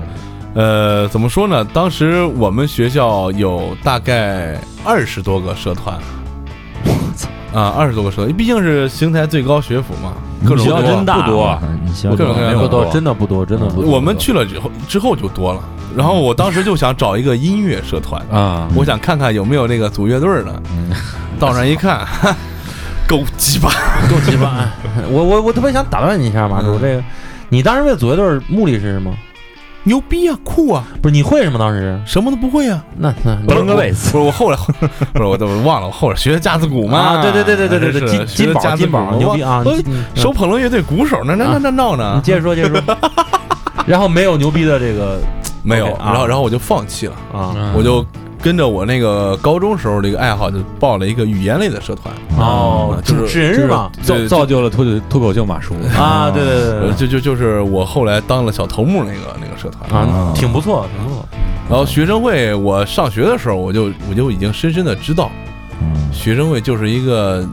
[0.57, 1.63] 呃，怎么说呢？
[1.63, 5.99] 当时我们学校有大概二十多个社团，
[7.53, 10.15] 啊，二十多个社团，毕竟是邢台最高学府嘛，
[10.49, 13.91] 各种学校各样真大，不多我操你学校各种各样的不多，真的不多，真的不多。
[13.91, 15.61] 我们去了之后之后就多了。
[15.95, 20.63] 然后我当时就想找一个音乐社团，啊，我想看看有没有那个组乐队的。
[21.39, 22.35] 到那一看，哈
[23.07, 23.69] 够鸡巴！
[24.09, 24.73] 够鸡巴！
[25.11, 27.05] 我我我特别想打断你一下，马叔，嗯这个
[27.51, 29.15] 你当时为组乐队目的是什么？
[29.87, 31.59] 牛逼啊，酷啊，不是你会什么？
[31.59, 32.85] 当时什么都不会啊。
[32.99, 34.59] 那那不楞个位子，不是我后来，
[35.15, 36.99] 不是我都忘了，我后来学的架子鼓嘛。
[36.99, 39.63] 啊，对对对对对对对，金是学金宝的架子鼓金宝牛逼啊！
[40.17, 42.21] 手捧了乐队鼓手那，那那那闹呢你呢？
[42.23, 42.99] 接着说，接着说。
[43.87, 45.21] 然后没有牛逼的这个
[45.63, 48.05] 没有然后然后我就放弃了，啊我就
[48.43, 52.15] 跟着我那个高中时候的一个爱好，就报了一个语言类的社团。
[52.39, 53.91] 哦，就是主持人是吧？
[54.03, 60.07] 造造就了脱口脱口秀马叔啊，对对对就就就是我后来当了小头目那个那个社团。
[60.07, 61.25] 啊，挺不错，挺不错。
[61.69, 65.31] 然后学生会，我上学的时候我就我就已经深深的知道，
[65.81, 67.45] 嗯学生会就是一个，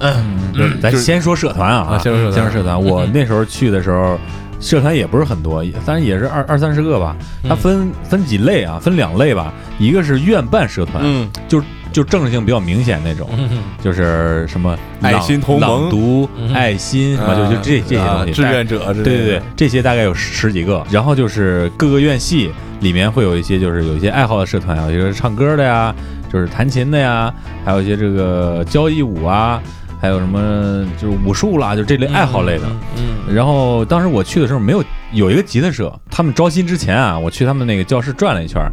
[0.00, 2.82] 嗯，咱先说社团啊，啊先说社团先说社团。
[2.82, 4.18] 我那时候去的时候，
[4.60, 7.16] 社团也不是很多，也但是也是二二三十个吧。
[7.48, 8.78] 它分分几类啊？
[8.78, 9.52] 分两类吧。
[9.78, 13.48] 一个是院办社团，嗯，就就政治性比较明显那种，嗯
[13.82, 18.30] 就是什么爱朗心同盟朗读嗯、爱心什么，就就这这些东西。
[18.30, 25.94] 啊志愿者之类的，对对对，这些大概有十几个，然后就是各个院系里面会有一些就是有一些爱好的社团啊，有一个是唱歌的呀，
[26.32, 27.32] 就是弹琴的呀，
[27.64, 29.62] 还有一些这个交谊舞啊，
[30.00, 32.64] 还有什么就是武术啦，就这类爱好类的。
[32.96, 34.82] 嗯，然后当时我去的时候没有
[35.12, 38.70] 有一个吉他社，他们招新之前啊，我去他们那个教室转了一圈儿，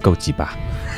[0.00, 0.52] 够鸡巴。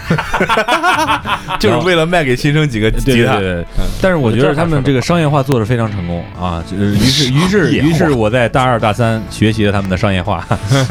[1.58, 3.38] 就是为了卖给新生几个吉他。
[3.38, 3.66] 对对，
[4.00, 10.46] 但是我觉得他们这个商业化做的非常成功啊，就是于是于是于是我在大二大三学习了他们的商业化，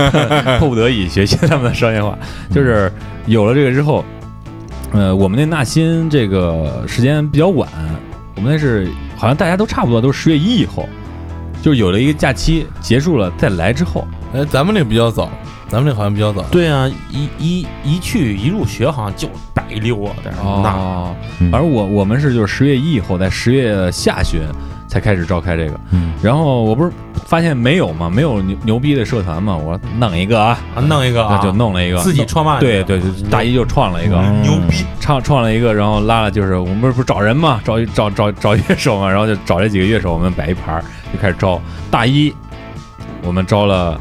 [0.60, 2.17] 迫不得已学习他们的商业化，
[2.54, 2.91] 就是
[3.25, 4.04] 有了这个之后，
[4.91, 7.69] 呃，我们那纳新这个时间比较晚，
[8.36, 10.88] 我们那是好像大家都差不多都是十月一以后，
[11.62, 15.30] 就是有了一个假期结束了再来之后，哎，咱们那个比较早，
[15.69, 16.41] 咱们那个好像比较早。
[16.52, 24.41] 对啊，一一一去一入学好像就白溜啊，在那儿那哦，嗯反正我我们是就是十月一以后，在十月下旬
[24.96, 25.78] 才开始召开这个。
[25.92, 26.14] 嗯。
[26.24, 26.90] 然后我不是
[27.26, 28.10] 发现没有嘛？
[28.10, 32.62] 没有牛牛逼的社团嘛，我说弄一个啊，啊，弄一个那啊，就弄了一个，自己创办的。
[32.62, 34.42] 对对，大一就创了一个，嗯。
[34.42, 40.82] 牛逼，创创了一个，然后拉了就是我们不是不是找人嘛，找找找找乐手嘛，然后就找这几个乐手，我们摆一盘儿
[41.12, 41.62] 就开始招。
[41.92, 42.34] 大一
[43.22, 44.00] 我们招了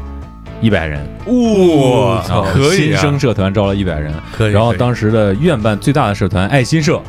[0.61, 2.97] 一百人，哇然后可以啊。
[2.97, 4.47] 新生社团招了一百人，可以。
[4.47, 4.53] 可以。
[4.53, 7.01] 然后当时的院办最大的社团爱心社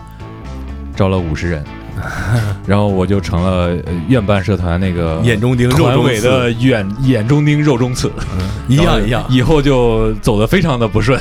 [0.96, 1.62] 招了五十人，
[2.66, 8.10] 然后我就成了呃院办社团那个眼中钉肉中刺委的眼眼中钉肉中刺，
[8.68, 9.24] 一样一样。
[9.28, 11.20] 以后就走得非常的不顺。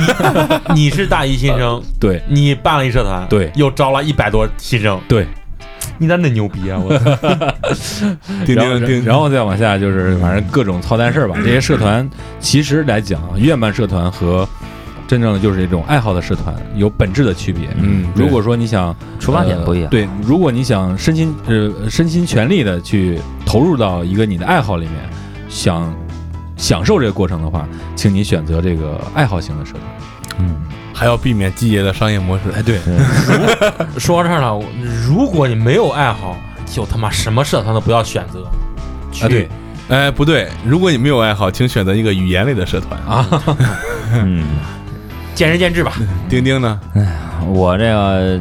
[0.74, 5.26] 你是大一新生， 对你办了一社团，对又招了一百多新生，对，
[5.98, 6.78] 你咋那牛逼啊！
[6.78, 6.96] 我
[8.44, 11.34] 钉然后钉钉，然后再往下就是反正各种操蛋事儿吧。
[11.38, 14.48] 这些社团其实来讲，院办社团和
[15.10, 17.68] 真正的就是这种爱好的社团有本质的区别。
[17.80, 24.94] 嗯如果说你想出发点不一样呃对，如果你想身心呃身心全力的去投入到一个你的爱好里面，
[25.48, 25.92] 想
[26.56, 29.82] 享受这个过程的话，请你选择这个爱好型的社团。
[30.38, 30.54] 嗯，
[30.94, 32.44] 还要避免季节的商业模式。
[32.54, 32.78] 哎，对，
[33.98, 34.62] 说到这儿了，
[35.08, 38.46] 如果你没有爱好，就他妈什么社团都不要选择。
[39.10, 39.48] 去啊对
[39.88, 43.26] 哎，不对，如果你没有爱好，请选择一个语言类的社团啊。
[44.14, 44.44] 嗯，
[45.34, 45.92] 见仁见智吧。
[46.28, 46.80] 丁丁呢？
[46.94, 47.10] 哎呀
[47.48, 48.40] 我这个，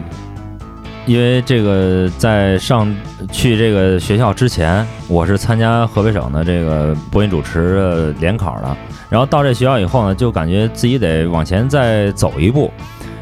[1.05, 2.93] 因为这个在上
[3.31, 8.77] 去这个学校之前，我是参加河北省的这个播音主持的联考的。
[9.09, 12.71] 然后到这学校以后呢，就感觉自己得往前再走一步，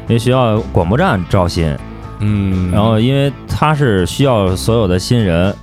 [0.06, 1.74] 因为学校广播站招新，
[2.18, 5.54] 嗯，然后因为他是需要所有的新人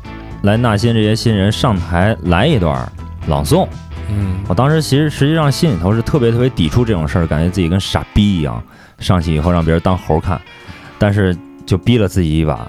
[0.42, 2.92] 来纳新，这些新人上台来一段
[3.28, 3.68] 朗诵。
[4.10, 8.62] 嗯，我当时其实实际上心里头是特别特别抵触这种事儿，感觉自己跟傻逼一样，
[9.00, 10.40] 上去以后让别人当猴看，
[10.98, 12.68] 但是就逼了自己一把。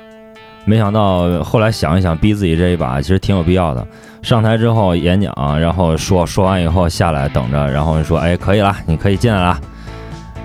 [0.65, 3.87] 没想到后来想一想，逼自己这一把其实挺有必要的。
[4.23, 9.61] 上台之后演讲，然后说说完以后下来等着，然后说哎可以了，你可以进来了。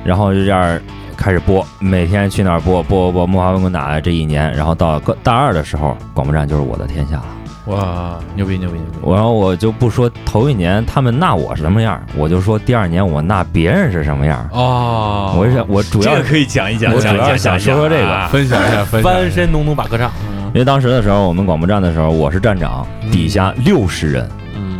[0.04, 0.80] 然后就这样
[1.18, 7.26] 开始播，每天去那儿播播播播《魔法文滚打》这一年，然后到个大二的时候，广播站就是我的天下了。
[7.66, 8.98] 哇，牛逼牛逼牛逼！
[9.02, 14.50] 我然后我就不说头一年他们纳我是什么样，我就说第二年我纳别人是什么样。
[14.52, 19.20] 哦，我想我主要这个可以讲一讲，我主要想说说这个啊分享一下，分享一下。
[19.20, 20.12] 翻身农奴把歌唱。
[20.54, 24.80] 因为当时的时候，我们广播站的时候，我是站长，底下六十人，嗯，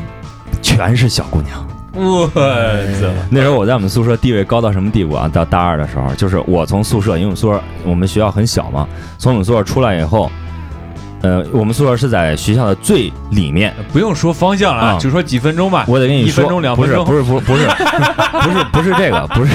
[0.62, 1.66] 全是小姑娘。
[1.94, 2.42] 我操！
[3.30, 5.30] 那时候我在我们宿舍地位高到什么地步啊？
[5.32, 10.32] 到大二的时候，就是我从宿舍，因为我们宿舍我们学校很小嘛，从我们宿舍出来以后，
[11.22, 13.74] 呃，我们宿舍是在学校的最里面。
[13.94, 15.86] 不用说方向了，啊就说几分钟吧。
[15.88, 19.54] 我得跟你说，一分钟两不是分钟不是不是不是不是不是这个，不是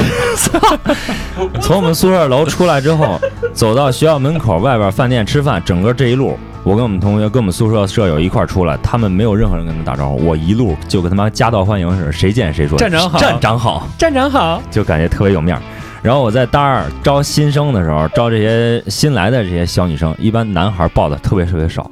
[1.60, 3.20] 从我们宿舍楼出来之后，
[3.52, 15.62] 走到学校门口外边饭店吃饭，整个这一路，我跟我们同学跟我们宿舍舍友一块儿出来，他们没有任何人跟他们打招呼，我一路就跟他妈夹道欢迎似的，谁见谁说站长好站长好，站长好，就感觉特别有面儿。
[16.02, 21.90] 然后我在大二招新生的时候，招这些新来的这些小女生，一般男孩报的特别特别少。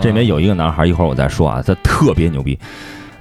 [0.00, 2.58] 这里面有一个男孩，一会儿我再说啊，他特别牛逼。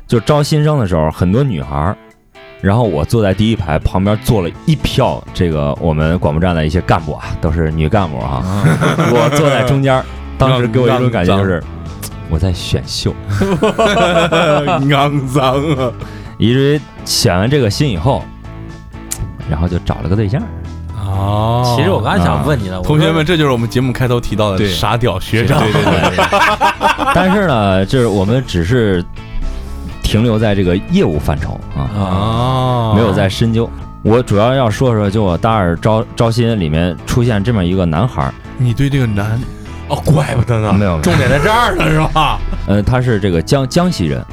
[0.07, 1.97] 就招新生的时候，很多女孩儿，
[2.61, 8.43] 然后我坐在第一排，旁边坐了一票这个我们广播站的一些干部啊，都是女干部啊。
[9.11, 10.05] 我坐在中间儿，
[10.37, 11.63] 当时给我一种感觉就是
[12.29, 13.13] 我在选秀，
[14.87, 15.91] 肮脏啊！
[16.37, 18.23] 以至于选完这个新以后，
[19.53, 20.41] 然后就找了个对象。
[21.05, 25.59] 哦其实我刚才想问你的，同学们，这就是我们节目开头提到的对傻屌学长。
[25.59, 26.25] 对对对，
[27.13, 29.03] 但是呢，就是我们只是
[30.01, 33.69] 停留在这个业务范畴啊，哦没有在深究。
[34.01, 39.39] 我主要要说说，就我大二招招新里面出现这么一个男孩儿，你对这个男
[39.89, 42.39] 哦，怪不得呢，没有重点在这儿呢，是吧？
[42.65, 44.25] 呃，他是这个江江西人。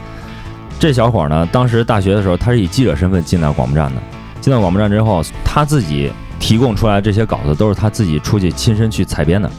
[0.79, 4.01] 这小伙呢，当时大学的时候，他是以记者身份进到广播站的。
[4.41, 9.51] 进到广播站之后，他自己提供出来这些稿子，都是他自己出去亲身去采编的。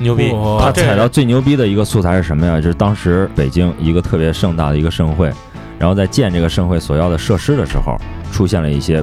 [0.00, 0.32] 牛逼！
[0.60, 2.60] 他采到最牛逼的一个素材是什么呀？
[2.60, 5.32] 就是当时北京一个特别盛大的一个盛会，
[5.78, 7.96] 然后在建这个盛会所要的设施的时候，
[8.30, 9.02] 出现了一些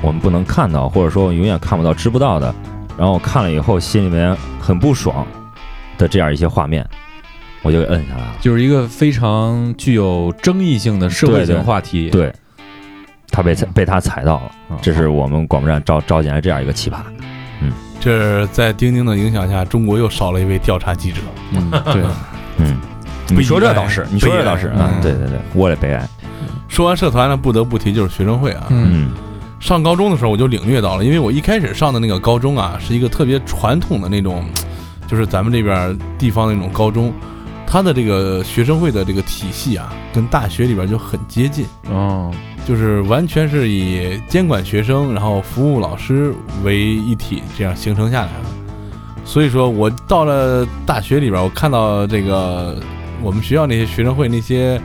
[0.00, 2.54] 我们不能看到，或者说永远看不到、知不到的。
[2.96, 5.26] 然后我看了以后，心里面很不爽
[5.98, 6.88] 的这样一些画面，
[7.62, 8.32] 我就给摁下来了。
[8.40, 12.08] 就是一个非常具有争议性的社会性话题。
[12.08, 12.32] 对，
[13.30, 16.96] 他被踩被他踩到了，啊这是我们广播站招招进来这样一个奇葩。
[17.60, 21.20] 嗯这在钉钉的影响下，中国又少了一位调查记者。
[21.52, 22.02] 嗯，对，
[22.58, 22.78] 嗯，
[23.28, 26.06] 你说这倒是，你说这倒是啊，对对对，我也悲哀。
[26.68, 28.66] 说完社团呢，不得不提就是学生会啊。
[28.68, 29.10] 嗯嗯
[29.60, 34.44] 上高中的时候我就领略到了，因为我一开始上的那个高中啊，是一个特别传统的那种，
[35.06, 37.10] 就是咱们这边地方那种高中，
[37.74, 42.32] 它的这个学生会的这个体系啊，跟大学里边就很接近，哦，
[42.64, 46.32] 就是完全是以监管学生，然后服务老师
[46.62, 49.24] 为一体，这样形成下来的。
[49.24, 52.80] 所以说我到了大学里边，我看到这个
[53.20, 54.80] 我们学校那些学生会那些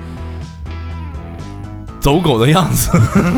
[2.00, 2.90] 走狗的样子，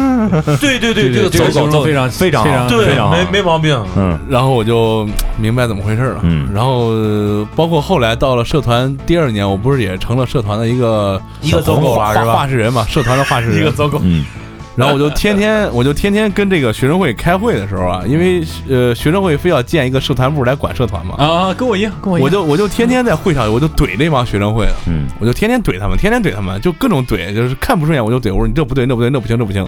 [0.62, 3.16] 对对对这个走狗走非常非常非常对非常好。
[3.16, 3.78] 没没毛病。
[3.96, 4.18] 嗯。
[4.30, 6.20] 然后我就明白怎么回事了。
[6.24, 6.48] 嗯。
[6.54, 12.14] 然后呃包括后来到了社团第二年，我不是也成了社团的一个一个走狗吧？
[12.26, 13.58] 话事人嘛，社团的画事人。
[13.62, 14.24] 一个走狗，嗯
[14.78, 22.26] 然后我就天天我就天天跟这个学生会开会的时候啊， 因为呃学生会非要建一个社团部来管社团嘛，啊，跟我一样，跟我一样。
[22.26, 29.68] 我就我就天天在会上我就怼那帮学生会的，嗯我就天天怼他们，天天怼他们，就各种怼，就是看不顺眼我就怼，我说你这不对，那不对，那不行，这不行。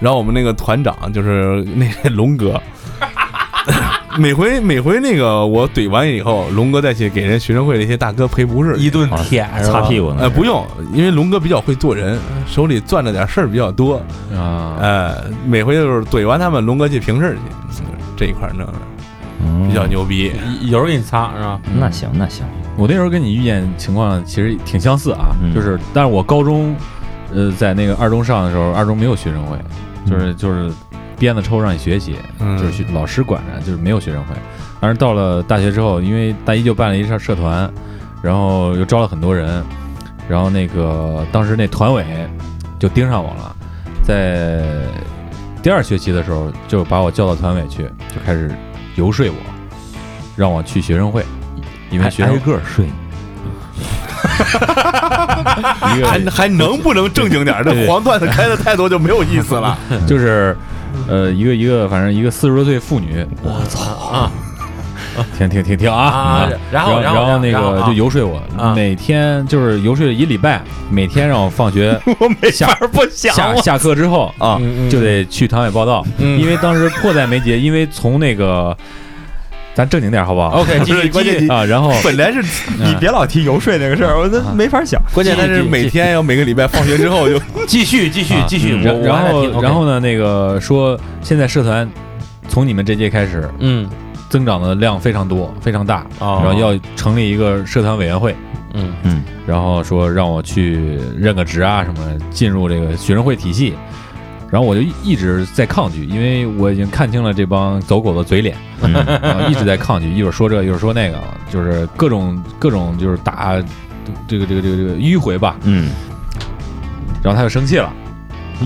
[0.00, 2.60] 然后我们那个团长就是那龙哥，
[4.18, 8.76] 每回每回那个我怼完以后，龙哥再去给人学生会那些大哥赔不是。
[8.76, 10.18] 一顿舔是吧擦屁股呢？
[10.22, 13.96] 呃，不用，因为龙哥比较会做人，手里攥着点事儿比较多。
[14.34, 17.34] 啊，呃，每回就是怼完他们，龙哥去平事儿
[17.70, 17.82] 去，
[18.16, 18.66] 这一块儿弄
[19.68, 20.32] 比较牛逼。
[20.62, 21.60] 有人给你擦是吧？
[21.78, 22.44] 那行那行，
[22.76, 26.76] 我那时候跟你遇见情况其实挺相似啊，嗯就是，但是我高中，
[27.34, 29.58] 呃，在那个二中上的时候，二中没有学生会，
[30.06, 30.70] 就是就是
[31.22, 34.34] 鞭子抽让你学习，嗯就是学老师管着，就是没有学生会。
[34.80, 37.72] 但是到了大学之后，因为大一就办了一社社团，
[38.20, 39.62] 然后又招了很多人，
[40.28, 42.04] 然后那个当时那团委
[42.76, 43.54] 就盯上我了，
[44.02, 44.64] 在
[45.62, 48.50] 第二学期的时候就把我叫到团委去，就开始
[48.96, 49.36] 游说我，
[50.34, 51.24] 让我去学生会，
[51.92, 52.86] 因为学生挨个睡，
[56.02, 57.62] 还 还能不能正经点儿？
[57.62, 59.78] 这黄段子开的太多就没有意思了。
[60.04, 60.56] 就是，
[61.08, 63.82] 呃，一个一个，反正一个四十多岁妇女，我操。
[64.12, 64.30] 啊
[65.36, 65.98] 停停停停啊。
[65.98, 66.48] 啊！
[66.70, 68.72] 然后然后后那个就游说我，啊。
[68.74, 73.34] 每天就是游说一礼拜，每天让我放学 我没下法不想。
[73.34, 74.58] 下下课之后啊。
[74.88, 76.40] 就得去团委报道，嗯。
[76.40, 78.74] 因为当时迫在眉睫，因为从那个
[79.74, 81.48] 咱正经点好不好？OK，继续继续。
[81.48, 82.42] 啊，然后本来是，
[82.78, 85.00] 你别老提游说那个事儿，我都没法想。
[85.14, 88.44] 关键他是每天要每个礼拜放学之后就 继续继续啊。
[88.46, 91.88] 继续，然然后然后呢，那个说现在社团
[92.48, 93.88] 从你们这届开始嗯。
[94.28, 96.40] 增长的量非常多，非常大，哦。
[96.42, 98.34] 然后要成立一个社团委员会，
[98.72, 98.90] 嗯。
[99.02, 103.74] 嗯然后说让我去任个职啊什么的，进入这个学生会体系。
[104.52, 111.18] 然后我就一一直在抗拒，因为我已经看清了这帮走狗的嘴脸，然后一直在抗拒，一会儿说这，一会儿说那个，
[111.50, 113.56] 就是各种各种就是打
[114.28, 115.56] 这个这个这个这个迂回吧。
[115.62, 115.88] 嗯，
[117.24, 117.90] 然后他就生气了，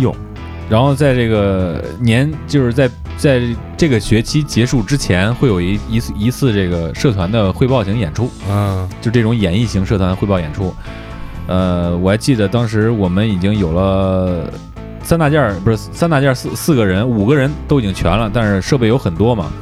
[0.00, 0.12] 哟，
[0.68, 3.40] 然后在这个年，就是在在
[3.76, 10.74] 这个学期结束之前，会有一一次一次这个社团的汇报型演出，嗯就这种演绎型社团汇报演出。
[11.46, 14.52] 呃，我还记得当时我们已经有了
[15.06, 19.52] 三大件儿，不是三大件儿，四四个人，五个人都已经全了，但是设备有很多嘛。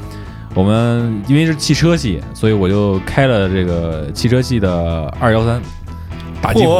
[0.54, 5.60] 我们因为是汽车系，所以我就开了这个汽车系的二幺三
[6.40, 6.72] 大吉普，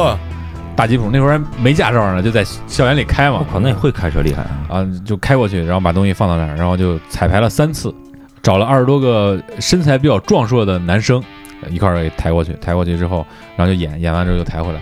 [0.75, 3.37] 大吉普那会儿还没驾照呢，就在校园里开嘛。
[3.37, 4.79] 我靠，那会开车厉害啊！
[4.79, 7.93] 啊，就开过去，然后把东西放到那儿，然后就彩排了三次，
[8.41, 11.23] 找了二十多个身材比较壮硕的男生
[11.61, 13.23] 呃一块儿给抬过去，抬过去之后，
[13.55, 14.81] 然后就演，演完之后就抬回来，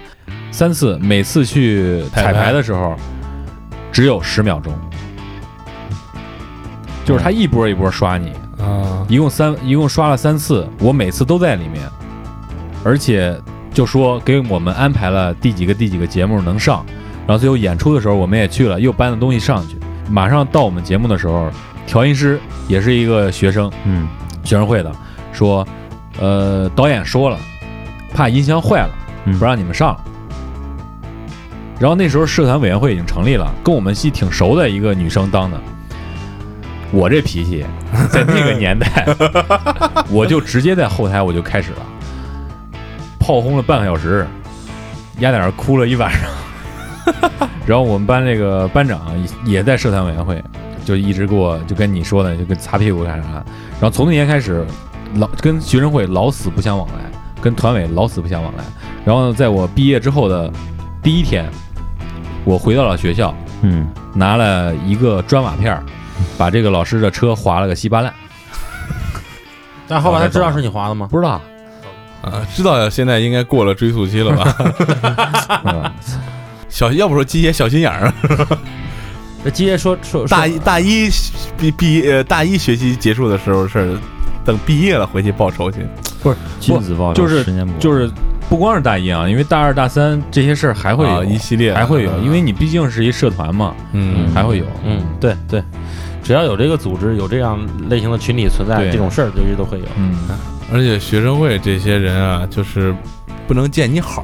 [0.51, 2.95] 三次，每次去彩排的时候
[3.93, 4.73] 只有十秒钟，
[7.05, 9.05] 就是他一波一波刷你，啊。
[9.07, 11.87] 一共三，一共刷了三次，我每次都在里面，
[12.83, 13.39] 而且
[13.71, 16.83] 就说给我们安排了第几个第几个节目能上，
[17.27, 19.77] 然后最后演出的时候我们也去了，又搬了东西上去。
[20.09, 21.51] 马上到我们节目的时候，
[21.85, 24.07] 调音师也是一个学生，嗯，
[24.43, 24.91] 学生会的，
[25.31, 25.67] 说，
[26.19, 27.37] 呃，导演说了，
[28.11, 28.89] 怕音箱坏了，
[29.25, 29.37] 嗯。
[29.37, 29.93] 不让你们上。
[29.93, 30.03] 了。
[31.83, 35.59] 然后那时候社团委员会已经成立了，跟我们系挺熟的一个女生当的。
[36.91, 37.65] 我这脾气，
[38.09, 39.05] 在那个年代，
[40.09, 41.85] 我就直接在后台我就开始了，
[43.19, 44.25] 炮轰了半个小时，
[45.19, 47.49] 丫在那儿哭了一晚上。
[47.67, 49.01] 然后我们班那个班长
[49.45, 50.41] 也也在社团委员会，
[50.85, 53.27] 就一直给我就跟你说的，就跟擦屁股干啥。
[53.27, 54.65] 然后从那年开始，
[55.15, 56.93] 老跟学生会老死不相往来，
[57.41, 58.63] 跟团委老死不相往来。
[59.03, 60.49] 然后在我毕业之后的
[61.01, 61.45] 第一天，
[62.43, 65.83] 我回到了学校，嗯，拿了一个砖瓦片儿，
[66.37, 68.13] 把这个老师的车划了个稀巴烂。
[69.87, 71.07] 但后来他知道是你划的吗？
[71.09, 71.41] 不知道，
[72.21, 74.55] 啊，知道现在应该过了追溯期了吧？
[75.65, 75.91] 嗯
[76.69, 78.13] 小要不说鸡爷小心眼儿啊，
[79.43, 81.07] 那鸡爷说说大一大一
[81.55, 83.95] 毕毕呃大一学期结束的时候是
[84.43, 85.85] 等毕业了回去报仇去。
[86.59, 87.45] 君子报仇，就是
[87.79, 88.09] 就是
[88.49, 92.23] 不光是大一啊，因为大二大三这些事儿还会有，啊一系列还会有，嗯。
[92.23, 94.31] 因为你毕竟是一社团嘛，嗯。
[94.33, 94.65] 还会有。
[94.85, 95.63] 嗯，对对，
[96.23, 99.85] 只要有这个组织，有这样类型的群体存在，这种事儿就是都会有。
[99.97, 100.15] 嗯，
[100.71, 102.93] 而且学生会这些人啊，就是
[103.47, 104.23] 不能见你好，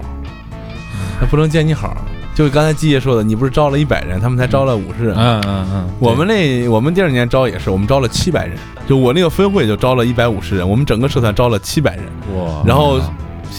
[1.20, 1.98] 他不能见你好。
[2.36, 5.14] 就刚才季爷说的，你不是招了一百人，他们才招了五十人。
[5.18, 8.56] 嗯嗯嗯，我们那我们第二年招也是，我们招了七百人，
[8.88, 12.06] 就我那个分会就招了一百五十人，我们整个社团招了七百人。
[12.38, 13.02] 哇，然后，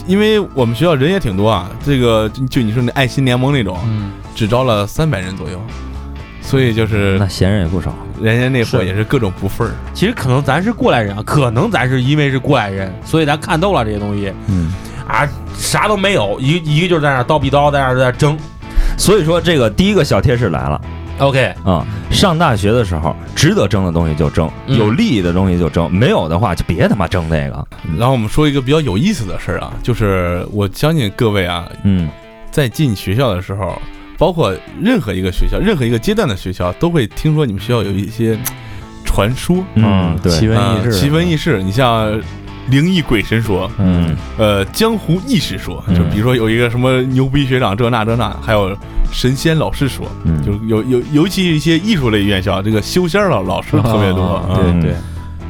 [0.06, 5.60] 因为我们学校人也挺多啊，这个就就你说那爱心联盟那种，嗯，只招了三百人左右，
[6.42, 7.94] 所以就是那闲人也不少。
[8.20, 9.72] 人家那会儿也是各种不忿儿。
[9.94, 14.72] 其实可能咱是过来人啊，可能咱是因为是过来人，所以咱看透了这些东西嗯，
[15.08, 18.38] 啊，啥都没有，一一个就是在那儿叨逼叨，在那在那争。
[18.98, 20.80] 所以说这个第一个小贴士来了
[21.20, 27.66] OK，啊、上大学的时候，值得争的东西就争，嗯有利益的东西就争，没有的话就别他妈争那个。
[27.98, 32.08] 然后我们说一个比较有意思的事儿啊，就是我相信各位啊，嗯
[32.50, 33.80] 在进学校的时候，
[34.18, 38.38] 包括任何一个学校、任何一个阶段的学校，都会听说你们学校有一些
[39.04, 41.62] 传说、嗯，对，奇闻异啊事，奇闻异事。
[41.62, 42.20] 你像
[42.70, 48.76] 灵异鬼神说，嗯呃，江湖异事说，嗯就比如说有一个什么牛逼学长这那这那，还有
[49.12, 54.42] 神仙老师说，嗯，就是有有尤其一些艺术类院校，这个修仙老老师特别多。
[54.54, 54.94] 对对，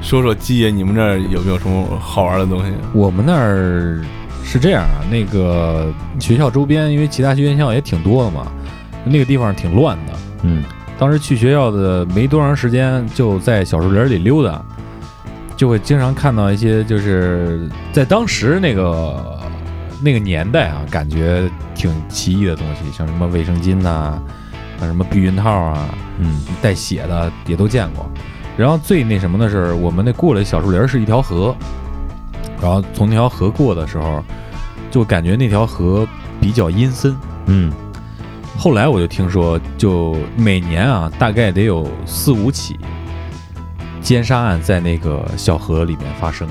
[0.01, 2.73] 说说基爷，你们那儿有没有什么好玩的东西？
[2.95, 4.01] 我们那儿
[4.43, 8.47] 是这样啊，那个学校周边，因为其他学院校也挺多的嘛，
[9.05, 10.13] 那个地方挺乱的。
[10.43, 10.63] 嗯
[10.99, 14.63] 当时去学校的没多长时间，就在小树林里溜达，
[15.61, 19.39] 就会经常看到一些就是在当时那个
[20.01, 24.19] 那个年代啊，感觉挺奇异的东西，像什么卫生巾呐、
[24.79, 25.87] 像什么避孕套啊，
[26.19, 28.11] 嗯带血的也都见过。
[28.57, 31.55] 然后最那什么的是，我们那过了小树林儿是一条河，
[32.59, 34.25] 然后从那条河过的时候，
[34.91, 36.09] 就感觉那条河
[36.41, 37.15] 比较阴森。
[37.49, 37.71] 嗯
[38.57, 42.79] 后来我就听说，就每年啊，大概得有四五起
[44.01, 46.49] 奸杀案在那个小河里面发生，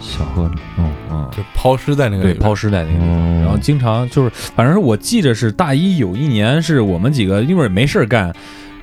[0.00, 0.90] 小河里，嗯。
[1.12, 3.08] 嗯，就抛尸在那个对，里抛尸在那个地方。
[3.08, 8.32] 嗯，然后经常就是，反正是我记着是大一有一年是我们几个因为没事儿干，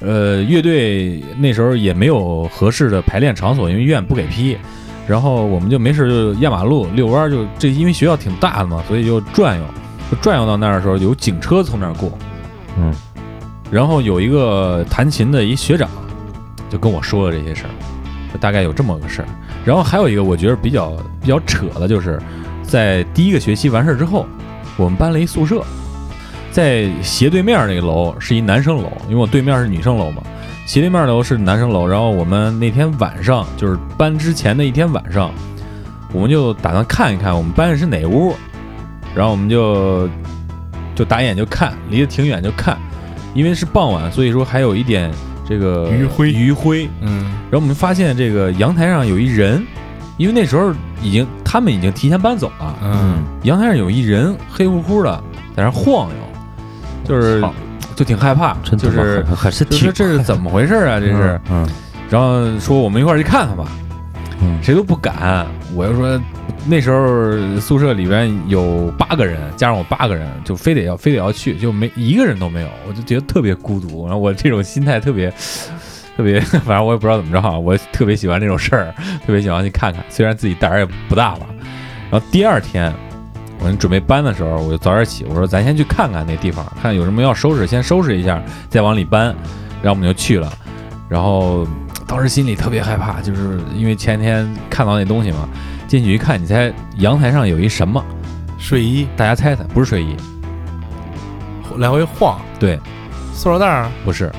[0.02, 4.58] 呃，乐队那时候也没有合适的排练场所，因为医院不给批，
[5.08, 9.64] 然后我们就没事儿就压马路遛弯儿，就这因为学校挺大的嘛，所以就转悠，
[10.12, 12.12] 就 转悠到那儿的时候有警车从那儿过，
[12.78, 12.94] 嗯，
[13.72, 15.90] 然后有一个弹琴的一学长
[16.70, 17.97] 就跟我说了这些事儿，就
[18.38, 19.28] 大概有这么个事儿。
[19.66, 22.20] 然后还有一个我觉得比较比较扯的，就是
[22.64, 24.26] 在第一个学期完事儿之后，
[24.78, 25.64] 我们搬了一宿舍，
[26.52, 30.24] 在斜对面那个楼是一男生楼，因为我对面是女生楼嘛，
[30.66, 31.86] 斜对面楼是男生楼。
[31.86, 35.32] 然后我们那天晚上就是搬之前的一天晚上，
[36.14, 38.34] 我们就打算看一看我们搬的是哪屋，
[39.14, 40.10] 然后我们就
[40.96, 42.78] 就打眼就看，离得挺远就看，
[43.34, 45.12] 因为是傍晚，所以说还有一点
[45.48, 46.32] 这个余晖。
[46.32, 46.90] 余晖。
[47.02, 47.24] 嗯。
[47.50, 49.66] 然后我们发现这个阳台上有一人，
[50.18, 53.24] 因为那时候已经他们已经提前搬走了，嗯。
[53.44, 55.24] 阳台上有一人黑乎乎的
[55.56, 56.16] 在那晃悠，
[57.04, 57.44] 就是
[57.96, 61.00] 就挺害怕，真就是还还是挺这是怎么回事啊？
[61.00, 61.68] 这是，嗯。
[62.10, 63.66] 然后说我们一块儿去看看吧，
[64.62, 65.48] 谁都不敢。
[65.76, 66.20] 我又说
[66.66, 74.06] 那时候宿舍里边有八个人，加上我八个人，就非得要非得要去，就没一个人都没有，我就觉得特别孤独。
[74.06, 75.32] 然后我这种心态特别
[76.18, 78.94] 特别， 反正我也不知道怎么着啊，我特别喜欢这种事儿，
[79.26, 81.48] 特别喜欢去看看，虽然自己胆儿也不大吧。
[82.12, 82.94] 然后第二天。
[83.60, 85.26] 我们准备搬的时候，我就早点起。
[85.28, 89.36] 我说：“咱先去看看那地方，看有什么要收拾，先收拾一下，再往里搬。”
[89.82, 90.54] 然后我们就去了。
[91.10, 91.66] 然后
[92.08, 95.48] 当时心里特别害怕，就是因为前天看到那东西嘛。
[95.88, 98.04] 进去一看，你猜阳台上有一什么？
[98.58, 100.16] 睡衣大家猜猜，不是睡衣，
[101.78, 102.80] 来回晃，对，
[103.34, 104.30] 塑料袋儿不是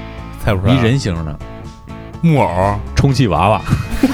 [0.44, 1.38] 猜不出来，一人形的
[2.20, 3.62] 木偶，充气娃娃。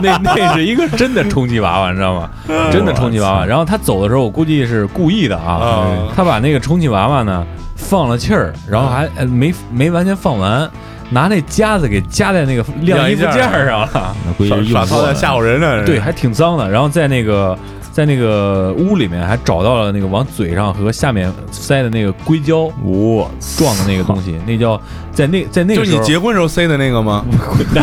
[0.00, 2.30] 那那是一个真的充气娃娃，你知道吗？
[2.70, 3.44] 真的充气娃娃。
[3.44, 5.52] 然后他走的时候，我估计是故意的啊。
[5.52, 7.44] 啊他把那个充气娃娃呢
[7.82, 10.70] 放了气儿，然后还呃没没完全放完，
[11.10, 14.16] 拿那夹子给夹在那个晾衣服架儿上了。
[14.24, 16.70] 那估计耍耍操蛋吓唬人呢，对，还挺脏的。
[16.70, 17.58] 然后在那个
[17.92, 24.80] 在那个屋里面还找到了那个往嘴上和下面塞的那个硅胶我状的那个东西，那叫
[25.12, 27.22] 在那在那就你个时候，结婚时候塞的那个吗？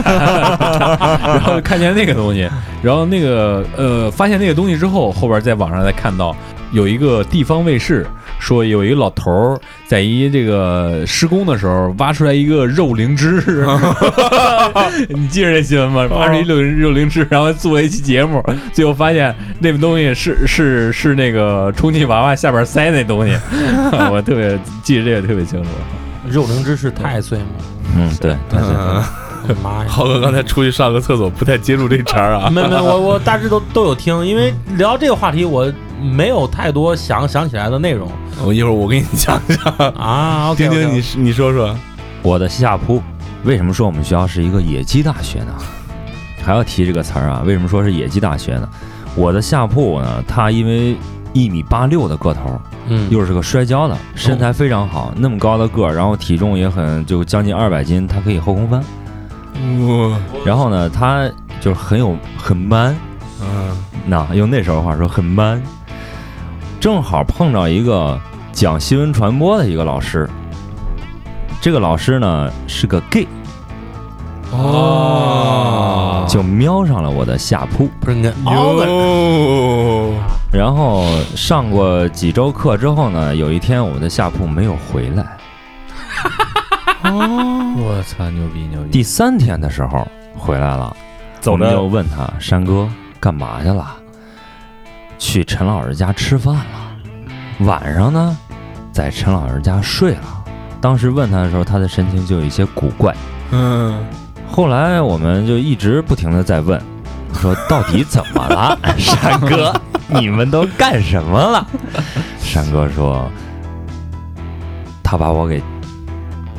[1.21, 2.49] 然后看见那个东西，
[2.81, 6.35] 然后那个呃发现那个东西之后，后边在网上再看到
[6.71, 8.07] 有一个地方卫视。
[8.39, 13.43] 说有一个老头儿在一这个施工的时候挖出来一个肉灵芝，
[15.09, 16.07] 你记着这新闻吗？
[16.15, 23.37] 挖出一肉肉灵芝，然后做了一期节目，最后发现那个东西是是是那个充气娃娃下边塞那东西，
[24.11, 25.69] 我特别记得这个特别清楚。
[26.27, 27.45] 肉灵芝是太岁吗？
[27.95, 28.67] 嗯对，太岁
[29.47, 29.85] 嗯，妈呀！
[29.87, 32.49] 浩哥刚才出去上个厕所，不太接住这茬啊。
[32.51, 35.71] 没没，我我大致都都有听，因为聊这个话题，我
[36.01, 38.09] 没有太多想想起来的内容
[38.45, 40.51] 我一会儿我给你讲讲，啊。
[40.51, 41.75] OK，丁丁你你说说，
[42.21, 43.01] 我的下铺，
[43.43, 45.53] 为什么说我们学校是一个野鸡大学呢？
[46.41, 47.43] 还要提这个词儿啊？
[47.45, 48.69] 为什么说是野鸡大学呢？
[49.15, 50.95] 我的下铺呢，他因为
[51.33, 58.79] 一米八六的个头，嗯，又是个摔跤的，身材非常好，那么高的个儿，然后体重也很就将近二百斤，他可以后空翻。
[58.79, 61.29] 哇，然后呢，他
[61.59, 62.95] 就是很有很 man，
[63.41, 65.61] 嗯那用那时候话说很 man。
[66.79, 68.17] 正好碰着一个
[68.53, 70.29] 讲新闻传播的一个老师，
[71.59, 73.27] 这个老师呢是个 gay，
[74.51, 77.89] 哦就瞄上了我的下铺。
[77.99, 80.13] 不是你凹个哟，
[80.53, 81.03] 然后
[81.35, 85.37] 上过几周课之后呢，有一天我的下铺没有回来。
[87.11, 88.89] 我操，牛逼牛逼！
[88.89, 90.07] 第三天的时候
[90.37, 90.95] 回来了，
[91.41, 92.87] 走我们就问他山哥
[93.19, 93.95] 干嘛去了？
[95.19, 96.63] 去陈老师家吃饭了。
[97.65, 98.35] 晚上呢，
[98.91, 100.43] 在陈老师家睡了。
[100.81, 103.13] 当时问他的时候，他的神情就有一些古怪。
[103.51, 104.01] 嗯，
[104.49, 106.81] 后来我们就一直不停的在问，
[107.33, 109.73] 说到底怎么了， 山哥，
[110.07, 111.67] 你们都干什么了？
[112.39, 113.29] 山哥说，
[115.03, 115.61] 他把我给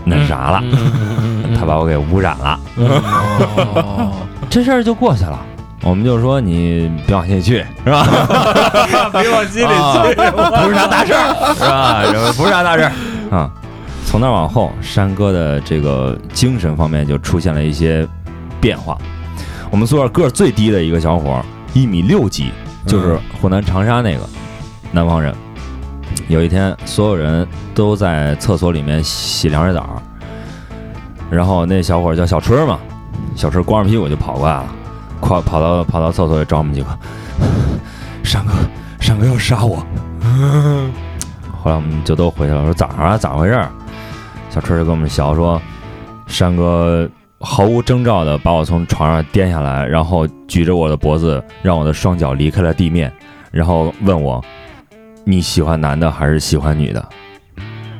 [0.05, 2.61] 那啥了，嗯他把我给污染了。
[2.77, 4.13] 哦，
[4.51, 5.39] 这事儿就过去了。
[5.83, 8.05] 我们就说你别往心里去，是吧？
[9.21, 10.15] 别往心里啊去。
[10.63, 12.03] 不是啥大事儿，是吧？
[12.13, 12.93] 这不是啥大事儿
[13.31, 13.51] 啊。
[14.07, 18.07] 从那往后，山哥的这个精神方面就出现了一些
[18.61, 18.99] 变化。
[19.71, 22.51] 我们宿舍个儿最低的一个小伙儿，一米六几，
[22.87, 24.29] 就是湖南长沙那个
[24.93, 25.33] 南方人。
[26.29, 30.03] 有一天，所有人都在厕所里面洗凉水澡，
[31.31, 32.79] 然后那小伙儿叫小春嘛，
[33.37, 34.67] 小春光着屁股就跑过来了，
[35.21, 36.99] 跑跑到跑到厕所里找我们几个，
[38.25, 38.53] 山哥，
[39.01, 39.77] 山哥要杀我。
[41.63, 43.69] 后来我们就都回去了，说咋啊，咋回事儿？
[44.49, 45.61] 小春就跟我们笑说，
[46.27, 47.09] 山哥
[47.39, 53.13] 毫无征兆的把我从床上颠下来，然后举着我的脖子，让我的双脚离开了地面，
[53.51, 54.43] 然后问我
[55.25, 57.09] 你喜欢男的还是喜欢女的？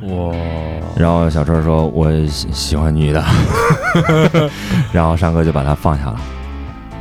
[0.03, 0.35] 哇，
[0.97, 3.23] 然后小春说我喜喜欢女的，
[4.91, 6.19] 然后山哥就把他放下了，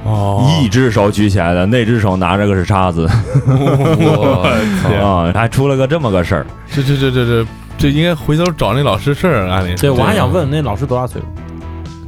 [0.03, 0.47] 哦。
[0.61, 3.07] 一只手举起来的，那只手拿着个是叉子。
[3.45, 4.49] 我
[4.87, 6.45] 天， 啊，还出了个这么个事儿。
[6.71, 7.47] 这这这这这
[7.77, 11.27] 这应该回头找那老师事儿，按理说对，我还想问那老师多大岁数？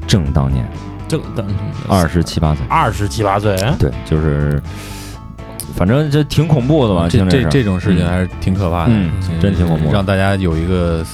[0.08, 0.66] 正当年。
[1.08, 1.46] 正等
[1.90, 4.64] 二十七八岁，二十七八岁，对，就是
[5.76, 9.12] 反正这挺恐怖的嘛，这这这种事情还是挺可怕的，嗯
[9.42, 11.06] 真挺恐怖让大家有一个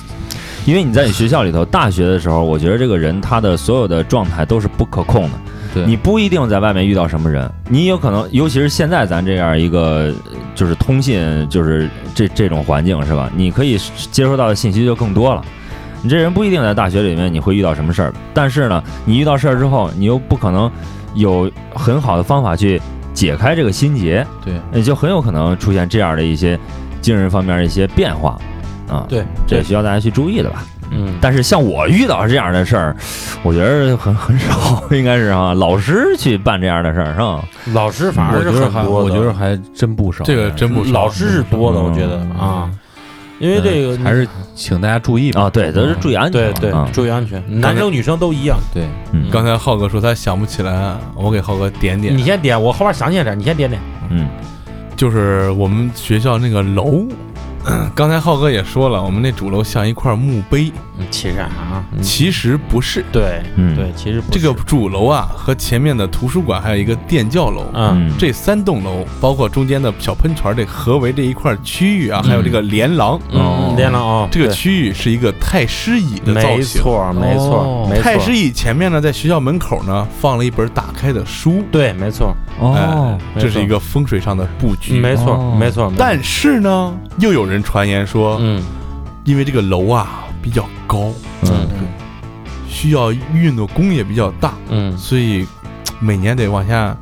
[0.65, 5.39] 因为你在你学校里头，大学的时候，我觉得这个人他的所有的状态都是不可控的。
[5.78, 10.11] 对你不一定在外面遇到什么人，你有可能，尤其是现在咱这样一个
[10.55, 13.30] 就是通信，就是这这种环境是吧？
[13.36, 13.78] 你可以
[14.11, 15.43] 接收到的信息就更多了。
[16.01, 20.71] 你这人不一定在大学里面你会遇到什么事儿，但是呢，你遇到事儿之后，你又不可能
[21.15, 22.82] 有很好的方法去
[23.13, 26.57] 解开这个心结，对也就很有可能出现这样的一些
[27.01, 28.39] 精神方面的一些变化
[28.88, 29.05] 啊。
[29.09, 30.63] 对，这也需要大家去注意的吧。
[30.92, 32.96] 嗯，但是像我遇到这样的事儿，
[33.44, 37.44] 我觉得很很少，应该是啊， 老师去办这样的事儿是吧？
[37.74, 42.70] 老师反而是我觉得还很多的，我觉得还真不少，这个真不少老师是多的，嗯我觉得啊，
[43.40, 45.42] 因为这个还是请大家注意吧。
[45.44, 48.58] 啊，对，都是注意安全对对注意安全，男生女生都一样。
[48.74, 49.30] 对，嗯。
[49.32, 52.18] 刚才浩哥说他想不起来，我给浩哥点点。
[52.18, 53.80] 你，先点，我后边想起来点，你先点点。
[54.10, 54.28] 嗯。
[54.96, 57.06] 就是我们学校那个楼。
[57.93, 60.72] 刚才浩哥也说了，我们那主楼像一块墓碑，
[61.10, 62.02] 其实啊，嗯。
[62.02, 63.04] 其实不是。
[63.12, 63.76] 对嗯。
[63.76, 68.12] 对，其实不这个主楼啊，和前面的图书馆还有一个电教楼，嗯。
[68.18, 72.30] 这三栋楼，包括中间的小喷泉这合围这一块区域啊，嗯。
[72.30, 76.82] 还有这个连廊，嗯，连廊啊，这个对区域是一个太师椅的造没型。
[76.82, 77.88] 错没错哦。
[77.89, 82.36] 没错，太师椅前面呢，在学校门口呢放了一本打开的书，对，没错。
[82.60, 82.74] 哦。
[82.76, 85.00] 哎，没这是一个风水上的布局。
[85.00, 85.56] 没错哦。
[85.60, 86.00] 没错，没错。
[86.00, 88.64] 但是呢，又有人传言说，嗯。
[89.24, 91.68] 因为这个楼啊比较高，嗯。
[92.70, 95.45] 需要运的功也比较大，嗯，所以
[96.00, 96.95] 每年得往下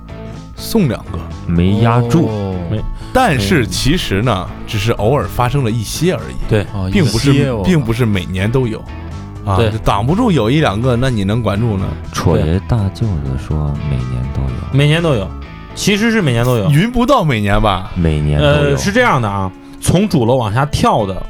[0.55, 1.19] 送两个。
[1.45, 2.55] 没压住，哦。
[2.71, 2.81] 没。
[3.13, 8.83] 但是其实呢，只是偶尔发生了一些而已，对，哦并不是哦并不是每年都有。
[9.45, 11.85] 啊，挡不住有一两个，那你能管住呢？
[12.11, 15.29] 戳爷大舅子说每年都有，每年都有，
[15.75, 16.67] 其实是每年都有。
[16.71, 17.91] 云不到每年吧？
[17.95, 21.21] 每年都呃，是这样的啊，从主楼往下跳的，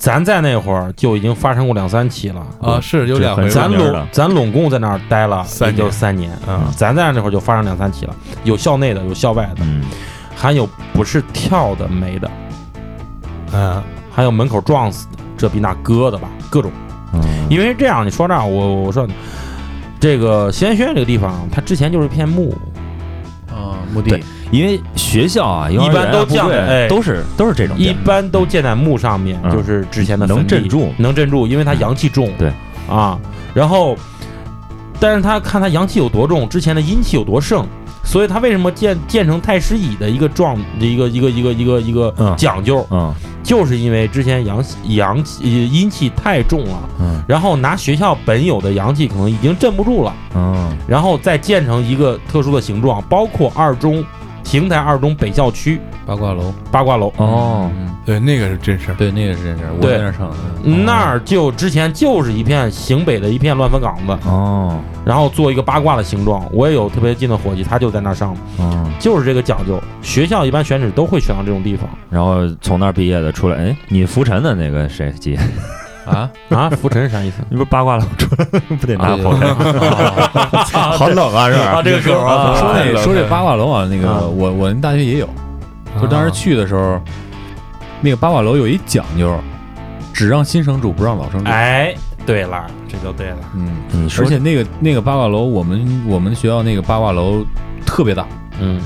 [0.00, 2.40] 咱在那会儿就已经发生过两三起了。
[2.62, 3.44] 啊，是有两回。
[3.44, 3.50] 吧。
[3.50, 6.58] 咱拢咱拢共在那儿待了三也就年三年，嗯。
[6.74, 9.84] 咱在那会儿就发生两三起了，有校内的，有校外的，嗯。
[10.34, 12.30] 还有不是跳的没的，
[13.52, 16.72] 嗯，还有门口撞死的，这比那割的吧，各种。
[17.12, 17.20] 嗯，
[17.50, 19.06] 因为这样，你说这儿，我我说
[20.00, 22.56] 这个西安学院这个地方，它之前就是一片墓，
[23.50, 24.12] 啊，墓地。
[24.12, 29.50] 对因为学校啊，一般都这样哎都是都是这种一般都建在墓上面，嗯。
[29.52, 32.30] 就是之前的能镇住，能镇住，因为它阳气重。
[32.38, 32.52] 对。
[32.88, 33.16] 啊，
[33.54, 33.96] 然后，
[34.98, 37.64] 但是他看他阳气有多重，之前的阴气有多盛，
[38.02, 42.34] 所以他为什么建建成太师椅的一个状一个一个一个一个一个嗯。
[42.36, 43.14] 讲究，嗯。
[43.42, 47.22] 就是因为之前阳阳气呃阴气太重了，嗯。
[47.28, 50.76] 然后拿学校本有的阳气可能已经镇不住了，嗯。
[50.88, 54.04] 然后再建成一个特殊的形状，包括二中
[54.44, 57.12] 邢台二中北校区八卦楼八卦楼。
[57.16, 58.94] 哦，嗯对，那个是真事儿。
[58.94, 60.36] 对，那个是真事儿，我在那儿上的。
[60.64, 66.44] 那儿就之前就是一片邢北的一片乱坟岗子，哦然后做一个八卦的形状。
[66.52, 69.80] 我也有特别近的伙计，他就在那儿上，哦，就是这个讲究。
[70.02, 75.38] 学校一般选址都会选到这种地方然后从那儿毕业的出来，哎，你浮沉的那个谁姐，
[76.06, 76.70] 啊，啊。
[76.70, 77.42] 浮沉啥意思？
[77.48, 78.44] 你不是八卦楼出来
[78.78, 79.54] 不得拿对浮沉？
[80.98, 81.64] 好冷啊，是吧？
[81.64, 85.28] 啊，这个梗啊，说哎那说这八卦楼啊，那啊个我我们大学也有，
[86.00, 87.00] 就当时去的时候，
[88.00, 89.38] 那个八卦楼有一讲究，
[90.12, 91.50] 只让新生住，不让老生住。
[91.50, 91.94] 哎，
[92.26, 93.36] 对了，这就对了。
[93.54, 97.44] 嗯，你说而且那个那个八卦楼，我们我们学校那个八卦楼
[97.84, 98.26] 特别大，
[98.60, 98.80] 嗯，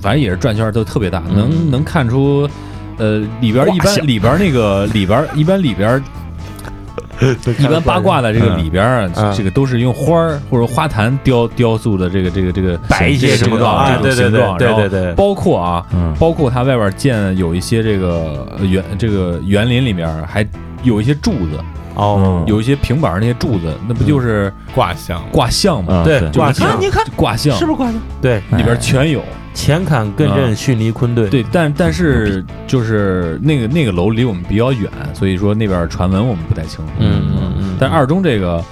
[0.00, 2.48] 反正也是转圈都特别大，嗯能能看出，
[3.00, 6.02] 呃，里边儿一般里边儿那个里边儿一般里边儿
[7.58, 20.46] 一般八卦的这个里边儿啊，嗯这个都是用花儿或者花坛雕雕塑的这个这个这个摆一些这个形状啊，对对对，然后对对对，包括啊，嗯包括它外边建有一些这个呃园这个园林里面还
[20.82, 21.58] 有一些柱子，
[21.94, 25.94] 哦，有一些平板儿那些柱子，那不就是卦象，卦象吗？
[25.96, 28.00] 啊对对挂象，你看卦象是不是挂象？
[28.20, 29.22] 对，里边全有。
[29.52, 36.92] 前坎艮震巽离坤兑，对，但但是就是那个那个楼离我们比较远，所以说那边传闻我们不太清楚。
[36.98, 38.64] 嗯嗯嗯但二中这个，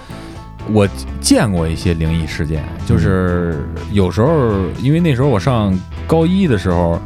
[0.73, 0.89] 我
[1.21, 7.01] 见过一些灵异事件，就是有时候因为那时候我上高一的时候，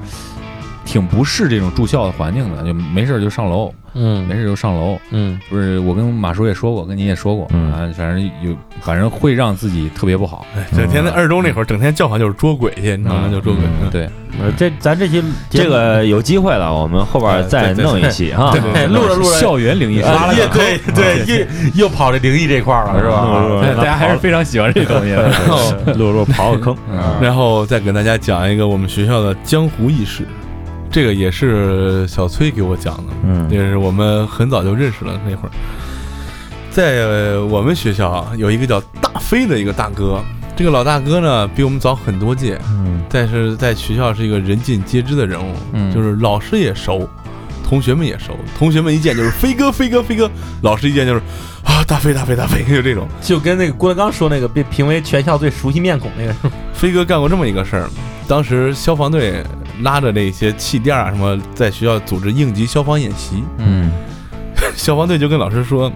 [0.93, 4.99] 挺不适这种住校的环境的，就没事儿就上楼，嗯没事就上楼。
[5.11, 10.45] 嗯不是我跟马叔也说过，跟你也说过，嗯啊，反正有，反正会让自己特别不好。
[10.55, 13.29] 哎整天在二中那会儿，整天叫唤就是捉鬼去，你知道吗？
[13.31, 13.65] 就捉鬼。
[13.81, 14.05] 嗯对，
[14.39, 18.55] 呃这咱这期这个有机会了，我们后边再弄一期哈。
[18.75, 23.75] 哎录着录着校园灵异事件啊，也对对，又又跑这灵异这块儿了，是吧？
[23.79, 25.95] 大家还是非常喜欢这东西的。
[25.95, 26.77] 录录刨个坑，
[27.19, 30.27] 然后再给大家讲一个我们学校的江湖轶事，
[30.93, 33.51] 这个也是小崔给我讲的，嗯。
[33.51, 35.51] 也是我们很早就认识了那会儿，
[36.71, 40.21] 在呃我们学校啊有一个叫大飞的一个大哥，
[40.55, 43.03] 这个老大哥呢比我们早很多届，嗯。
[43.09, 45.93] 但是在学校是一个人尽皆知的人物，嗯。
[45.95, 47.09] 就是老师也熟，
[47.67, 50.31] 同学们也熟，同学们一见就是飞哥飞哥飞哥，
[50.61, 51.21] 老师一见就是
[51.65, 53.09] 啊大飞大飞大飞，就这种。
[53.23, 56.35] 就跟那个郭德纲说那个被评为全校最熟悉面孔那个，
[56.75, 57.89] 飞哥干过这么一个事儿，
[58.29, 59.43] 当时消防队
[59.81, 63.91] 拉着那些气垫啊什么，在学校组织应急消防演习，嗯
[64.77, 65.91] 消防队就跟老师说，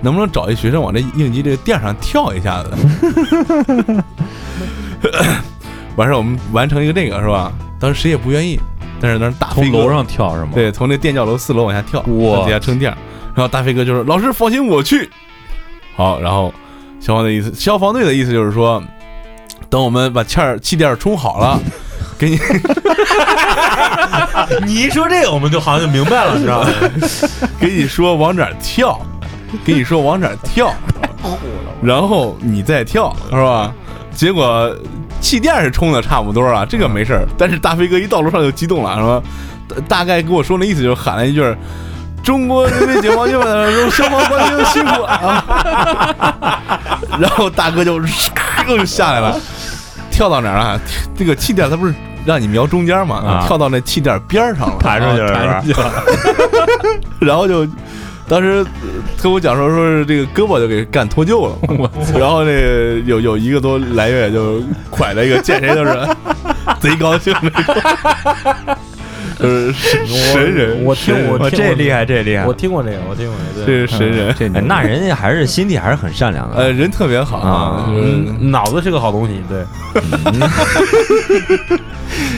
[0.00, 2.70] 能不能找一学生往这应急这个垫上跳一下子？
[5.96, 7.52] 完事儿我们完成一个这个是吧？
[7.78, 8.58] 当时谁也不愿意，
[9.00, 10.50] 但是当时大飞哥从楼上跳是吗？
[10.54, 12.96] 对，从那电教楼四楼往下跳，哇在底下撑垫儿，
[13.34, 15.08] 然后大飞哥就说：“老师放心，我去。”
[15.96, 16.52] 好，然后
[17.00, 18.82] 消防的意思，消防队的意思就是说，
[19.70, 21.60] 等我们把气儿气垫儿充好了，
[22.18, 22.38] 给你
[24.66, 26.70] 你一说这个，我们就好像就明白了，你知道吗？
[27.60, 29.00] 给你说往哪儿跳，
[29.64, 30.72] 给你说往哪儿跳，
[31.82, 33.72] 然后你再跳，是吧？
[34.14, 34.72] 结果
[35.20, 37.26] 气垫是充的差不多了，这个没事儿。
[37.36, 39.22] 但是大飞哥一到楼上就激动了，是吧？
[39.68, 41.42] 大大概跟我说那意思就是喊了一句
[42.22, 45.44] ：“中国人民解放军的消防官兵辛苦啊！”
[47.18, 47.98] 然后大哥就
[48.68, 49.40] 又下来了，
[50.14, 50.80] 跳到哪儿了？
[51.16, 51.92] 这个气垫它不是
[52.24, 53.16] 让你瞄中间嘛？
[53.16, 55.92] 啊跳到那气垫边儿上了，弹出去了是吧弹出去了。
[57.20, 57.66] 然后就
[58.28, 58.88] 当时呃
[59.22, 61.56] 跟我讲说说是这个胳膊就给干脱臼了，
[62.18, 66.08] 然后那个有有一个多来月就拐了一个见谁都是
[66.80, 67.74] 贼高兴那种，
[69.38, 69.72] 就是
[70.06, 72.46] 神人，我听我这厉害，这厉害。
[72.46, 72.54] 我。
[72.54, 74.10] 听过这个，我听过这个，这对，是神
[74.52, 76.56] 人，那人家还是心地还是很善良的。
[76.56, 77.84] 呃，人特别好啊。
[77.88, 79.62] 嗯，脑子是个好东西，对。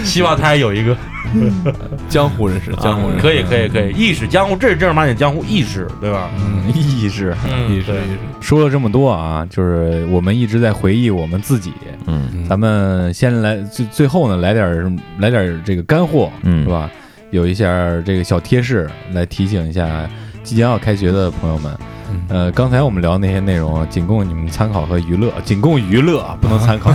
[0.04, 0.96] 希望他也有一个
[2.08, 6.30] 江湖人士，江湖人士，可以可以可以，意识江湖，这是正儿八经江湖意识，对吧？
[6.38, 7.34] 嗯，意识。
[7.68, 7.94] 意识意识，
[8.40, 11.72] 说了这么多啊，就是我们一直在回忆我们自己。
[12.06, 16.90] 嗯嗯咱们先来最最后呢，来点儿来点儿这个干货，嗯是吧？
[17.32, 17.66] 有一下
[18.04, 20.08] 这个小贴士来提醒一下
[20.44, 21.76] 即将要开学的朋友们。
[22.10, 26.92] 嗯呃，刚才我们聊那些内容，仅供你们参考和娱乐，仅供娱乐，不能参考，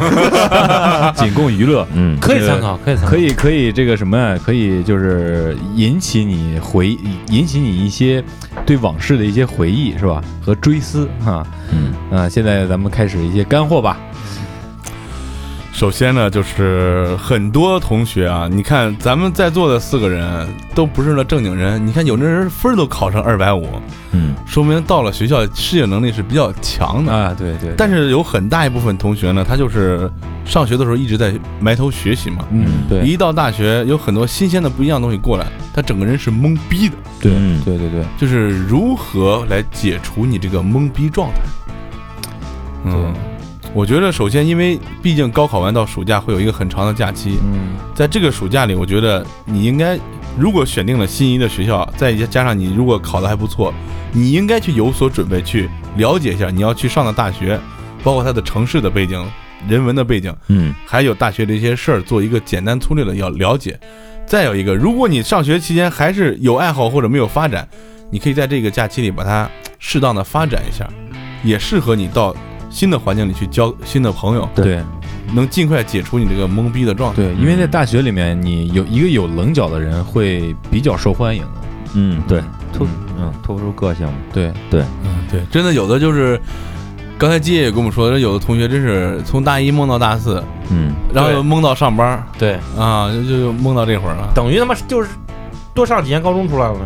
[1.15, 1.87] 仅供娱乐。
[1.93, 4.37] 嗯，可以参考，可以参考，可以可以这个什么呀？
[4.43, 6.97] 可以就是引起你回
[7.27, 8.23] 引起你一些
[8.65, 10.21] 对往事的一些回忆，是吧？
[10.41, 11.45] 和追思哈。
[11.71, 13.97] 嗯啊，现在咱们开始一些干货吧。
[15.81, 23.67] 首先呢，就是很多同学啊，你看咱们在座的四个人都不是那正经人，你看有的人分儿都考上二百五，
[24.11, 24.35] 嗯。
[24.45, 27.11] 说明到了学校适应能力是比较强的。
[27.11, 30.07] 啊，对对，但是有很大一部分同学呢，他就是
[30.45, 33.01] 上学的时候一直在埋头学习嘛，嗯，对。
[33.01, 36.95] 一到大学有很多新鲜的不一样的东西过来，他整个人是懵逼的。
[37.19, 41.41] 对嗯对对对，就是如何来解除你这个懵逼状态。
[42.83, 43.13] 嗯，
[43.73, 49.97] 我觉得首先，因为毕竟高考完到暑假会有一个很长的假期，嗯在这个暑假里，我觉得你应该，
[50.37, 53.73] 如果选定了心仪的学校，再加上你如果考得还不错，
[54.11, 57.57] 你应该去有所准备，去了解一下你要去上的大学，
[58.03, 59.25] 包括它的城市的背景、
[59.69, 63.79] 人文的背景，嗯还有大学的一些事儿，做一个简单粗略的要了解。
[64.25, 67.65] 再有一个，如果你上学期间还是有爱好或者没有发展，
[68.09, 69.49] 你可以在这个假期里把它
[69.79, 70.85] 适当的发展一下，
[71.43, 72.35] 也适合你到
[72.71, 74.81] 新的环境里去交新的朋友，对
[75.33, 77.21] 能尽快解除你这个懵逼的状态。
[77.21, 81.43] 对，因为在大学里面，你有一个有棱角的人会比较受欢迎。
[81.93, 82.41] 嗯，对，
[82.73, 84.51] 突嗯嗯突出个性对。
[84.69, 86.39] 对，嗯，对，真的有的就是，
[87.17, 94.31] 刚才基业也跟我们说，有的同学真是从大一懵到大四，嗯然后又懵到上班对，啊，就就懵到这会儿了。
[94.33, 95.09] 等于他妈就是
[95.73, 96.77] 多上几年高中出来了。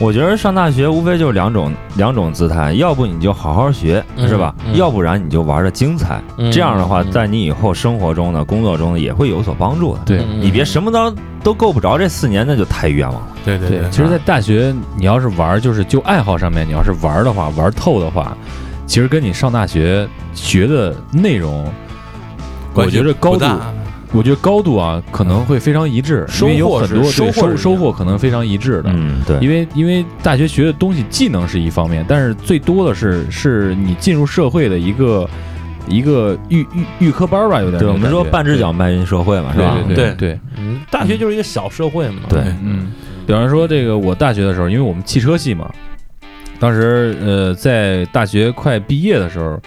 [0.00, 4.54] 我觉得上大学无非就是两种两种姿态，要不你就好好学，嗯是吧？
[4.64, 6.22] 嗯要不然你就玩的精彩。
[6.36, 10.02] 嗯这样的话，嗯在你以后生活中呢、工作中呢，也会有所帮助的。
[10.06, 13.28] 对嗯你别什么都都够不着，这四年那就太冤枉了。
[13.44, 18.36] 对对对，其实，在大学，你要是玩，就是就爱好上面，你要是玩的话，玩透的话，
[18.86, 21.66] 其实跟你上大学学的内容，
[22.72, 23.44] 我觉得高度，
[24.12, 28.90] 我觉得高度啊可能会非常一致，因为有很多收获是收获收获可能非常一致的。
[28.94, 35.28] 嗯，对，因为因为大学学的东西技能是一方面，但是最多的是是你进入社会的一个
[35.88, 39.76] 一个预预预科班儿吧，有点对我们说半只脚迈进社会嘛，是吧？
[39.86, 42.22] 对对对对，嗯，大学就是一个小社会嘛。
[42.28, 42.40] 对。
[42.62, 42.92] 嗯，
[43.26, 45.70] 比方说这个我大学的时候，因为我们汽车系嘛，
[46.58, 49.60] 当时呃在大学快毕业的时候，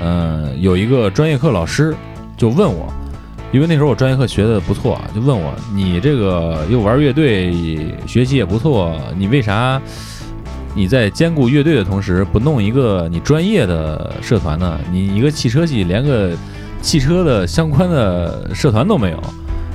[0.00, 1.94] 呃有一个专业课老师
[2.38, 2.92] 就问我，
[3.52, 7.52] 因为那时候我专业课学的不错啊，就问我你这个又玩乐队，
[8.06, 9.80] 学习也不错，你为啥？
[10.74, 14.80] 你在兼顾乐队的同时，不弄一个你专业的社团呢？
[14.90, 16.30] 你一个汽车系连个
[16.80, 19.22] 汽车的相关的社团都没有。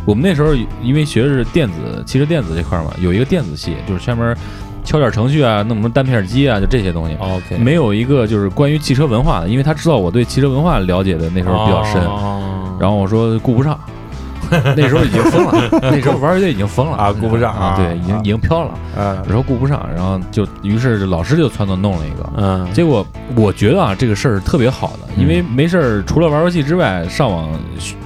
[0.05, 4.35] 我们那时候因为学的是电子汽车电子这块儿嘛，有一个电子系，就是专门
[4.83, 7.15] 敲点程序啊，弄什么单片机啊，就这些东西。
[7.19, 13.77] ，OK，没有一个就是关于汽车文化的，因为他知道我对汽车文化了解的那时候比较深，哦然后我说顾不上，
[14.75, 16.97] 那时候已经疯了， 那时候玩乐队已经疯了。
[16.97, 19.17] 啊顾不上啊，对，已经已经飘了，嗯。
[19.27, 23.05] 我说顾不上，然后就于是老师就撺掇弄了一个，嗯，结果
[23.35, 27.49] 我觉得啊，这个事儿是特别好的，因为没事儿除了玩游戏之外，上网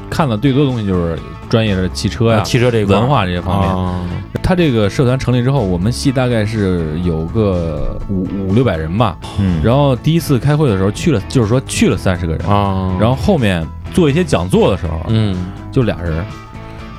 [0.09, 1.17] 看的最多的东西就是
[1.49, 3.69] 专业的汽车呀、啊汽车这一块文化这些方面。
[3.69, 3.99] 啊。
[4.43, 9.15] 他这个社团成立之后，我们系大概是有个五五六百人吧。
[9.39, 12.45] 嗯，然后第一次开会的时候去了，就是说去了三十个人。
[12.47, 15.36] 啊，然后后面做一些讲座的时候，嗯，
[15.72, 16.26] 就俩人，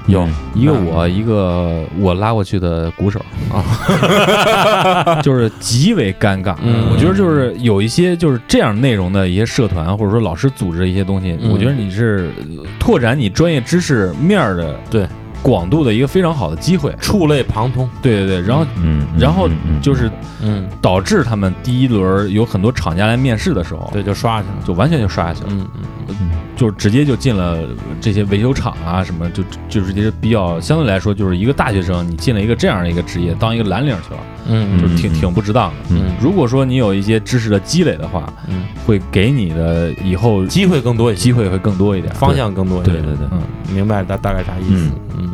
[0.07, 3.20] 有嗯一个我，一个我拉过去的鼓手。
[3.53, 6.57] 啊， 就是极为尴尬。
[6.62, 6.86] 嗯。
[6.90, 11.51] 我觉得就是有一些就是这样内容的一些社团，或者说老师组织的一些东西，嗯。
[11.53, 15.07] 我觉得你是呃拓展你专业知识面儿的对
[15.43, 16.95] 广度的一个非常好的机会。
[17.01, 19.49] 触类旁通，对对对，然后嗯，嗯然后
[19.82, 25.49] 就是嗯，导致他们第一轮有很多厂家来面试的时候，对，就刷下去了，就完全就刷下去了。
[25.51, 25.68] 嗯
[26.09, 27.59] 嗯就直接就进了
[28.01, 35.14] 这些维修厂啊，什么就就是这些比较相对来说，就是一个大学生，你进了一个这样的一个职业，当一个蓝领去了，嗯就是挺嗯。
[35.14, 35.76] 挺不值当的。
[35.90, 36.12] 嗯。
[36.20, 43.26] 如果说你有一些知识的积累的话，嗯，会给你的以后机会更多一些，机会会更多一点，方向更多一点，对对对。
[43.32, 43.43] 嗯，
[43.74, 45.32] 明白大大概啥意思，嗯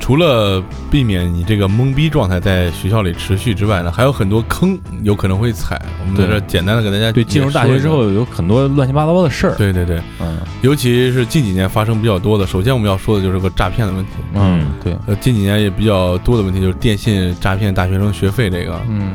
[0.00, 5.80] 除了避免你这个懵逼状态在学校里持续之外呢，还有很多坑有可能会踩。
[6.00, 12.46] 我们在这简单的给大家对，进入大学之后有很多乱七八糟的事儿，，对对对，嗯尤其是近几年发生比较多的。
[12.46, 14.12] 首先我们要说的就是个诈骗的问题。
[14.34, 18.80] 嗯，对，呃，近几年也比较多的问题就是电信诈骗大学生学费这个。
[18.88, 19.12] 嗯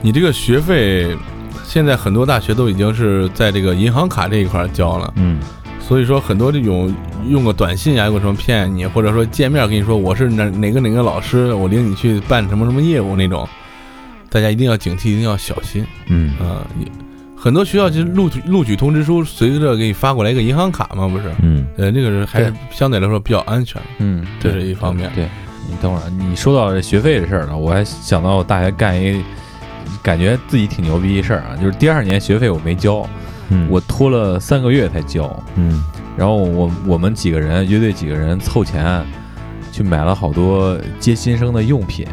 [0.00, 1.16] 你这个学费，
[1.64, 5.40] 现在很多大学都已经是在这个银行卡这一块儿交了，嗯
[5.88, 6.94] 所以说很多这种
[7.26, 13.48] 用个短信啊，用个什么骗你，或者说见面跟你说我是哪哪个哪个老师，我领你去办什么什么业务那种，
[14.28, 15.82] 大家一定要警惕，一定要小心。
[16.08, 16.34] 嗯。
[16.38, 16.86] 啊、也
[17.34, 21.24] 很多学校其实录取录取通知书随着给你发过来一个银行卡嘛，不是？
[21.40, 21.66] 嗯。
[21.78, 25.10] 呃，这个是还是相对来说比较安全，嗯，这是一方面。
[25.14, 25.26] 对
[25.70, 29.24] 你等会儿，你说到这学费的事儿呢，我还想到我大学干一
[30.02, 33.08] 感觉自己挺牛逼一事儿啊，就是第二年学费我没交，
[33.50, 35.24] 嗯，我拖了三个月才交，
[35.56, 35.82] 嗯。
[36.16, 39.04] 然后我我们几个人乐队几个人凑钱
[39.70, 42.06] 去买了好多接新生的用品，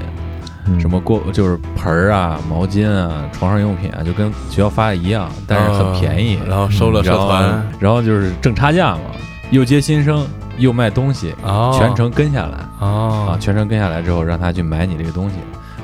[0.67, 0.79] 嗯。
[0.79, 6.37] 什么锅就是盆儿啊、毛巾啊、床上用品啊，就跟学校发的一样，但是很便宜。
[6.37, 9.01] 啊然后收了社团，然后就是挣差价嘛，
[9.49, 10.25] 又接新生
[10.57, 11.75] 又卖东西，哦。
[11.77, 12.57] 全程跟下来。
[12.57, 15.35] 啊，哦，全程跟下来之后，让他去买你这个东西。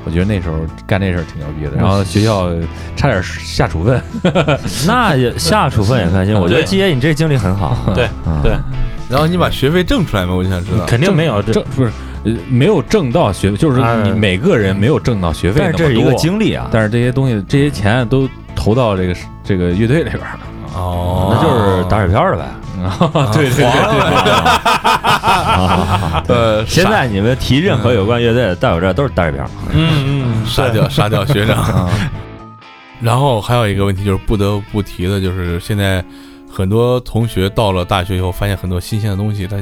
[0.04, 2.50] 我觉得那时候干这事儿挺牛逼的，然后学校
[2.96, 4.02] 差点下处分。
[4.86, 6.34] 那也下处分也开心。
[6.34, 8.52] 我觉得季爷你这经历很好，对嗯对，
[9.08, 10.34] 然后你把学费挣出来吗？
[10.34, 10.84] 我就想知道。
[10.86, 11.90] 肯定没有这挣不是
[12.24, 20.40] 呃没有挣到学费，就是哎你每个人没有挣到学费那么多，但是这是一个经历啊，但是这些东西这些钱都投到这个这个乐队里边儿了。
[20.74, 22.44] 哦那就是打水漂了呗。
[23.32, 23.64] 对对对
[24.24, 24.34] 对
[26.28, 29.48] 呃， 现在你们提任何有关乐队的，在我这儿都是单人票。
[29.72, 31.88] 嗯嗯杀掉杀掉学长。
[33.00, 36.04] 然后还有一个问题就是不得不提的，就是现在
[36.50, 39.56] 很多同学到了大学以后，发现很多新鲜的东西，他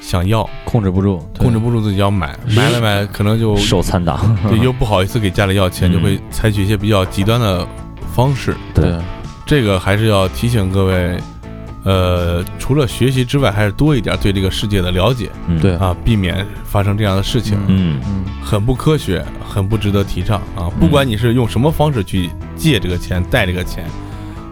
[0.00, 7.66] 想要，控制不住，控制不住自己要买，买了买可能就受残党， 对又不好意思给家里要钱，嗯就会采取一些比较极端的
[8.14, 8.54] 方式。
[8.72, 8.94] 对，
[9.44, 11.18] 这个还是要提醒各位，
[11.86, 17.56] 呃，除了学习之外，还是多一点对这个世界的了解嗯对啊，避免发生这样的事情。
[17.68, 20.68] 嗯嗯很不科学，很不值得提倡啊！
[20.80, 23.84] 不管你是用什么方式去借这个钱、贷这个钱，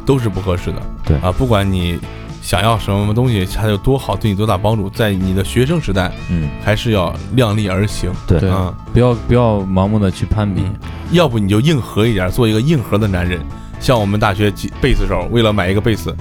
[0.07, 0.83] 都是不合适的。
[1.05, 1.99] 对啊，不管你
[2.41, 8.13] 想要什么东西，它有多好，对你多大帮助，在你的学生时代，嗯，还是要量力而行。
[8.29, 10.63] 对对啊，不要不要盲目的去攀比，
[11.11, 13.41] 要不你就硬核一点，做一个硬核的男人。
[13.81, 16.15] 像我们大学几贝斯手，为了买一个贝斯，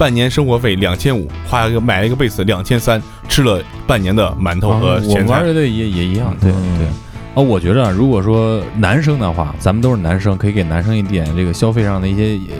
[0.00, 5.26] 半年生活费两千五，花一个买了一个贝斯两千三，吃了半年的馒头和咸菜。
[5.26, 6.86] 我玩乐队也也一样，对嗯对。
[7.34, 12.56] 啊，我觉着啊如果说男生的话，咱们都是男生，可以给男生一点这个消费上的一些呃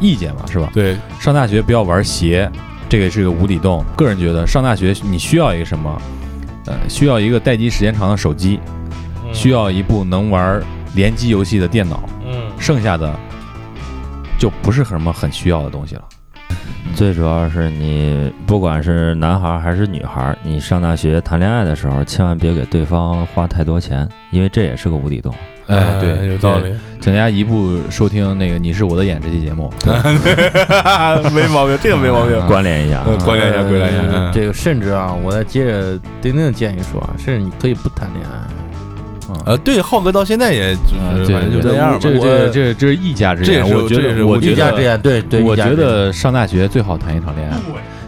[0.00, 0.70] 意见嘛，是吧？
[0.72, 2.50] 对，上大学不要玩鞋，
[2.88, 3.84] 这个是个无底洞。
[3.94, 6.00] 个人觉得上大学你需要一个什么？
[6.64, 8.58] 呃，需要一个待机时间长的手机，
[9.30, 10.58] 需要一部能玩
[10.94, 13.14] 联机游戏的电脑，嗯，剩下的
[14.38, 16.02] 就不是什么很需要的东西了。
[16.94, 25.34] 最主要是你不管是男孩儿还是女孩儿，你上大学谈恋爱的时候，千万别给对方花太多钱，因为这也是个无底洞。
[25.66, 29.72] 哎，对，有道理，请大家一步收听那个《你是我的眼》这期节目。
[31.32, 32.44] 没毛病，这个没毛病。
[32.46, 34.02] 关联一下关联一下，关联一下。
[34.12, 38.36] 嗯这个甚至啊，我再接着丁丁的建议说啊，甚至你可以不谈恋爱。
[39.46, 41.98] 呃，对，浩哥到现在也就是反正就这样吧。
[42.00, 47.56] 这这这这是一家之言，我觉得，我觉我觉得得，一家之言，对对，我觉得上大学最好谈一场恋爱，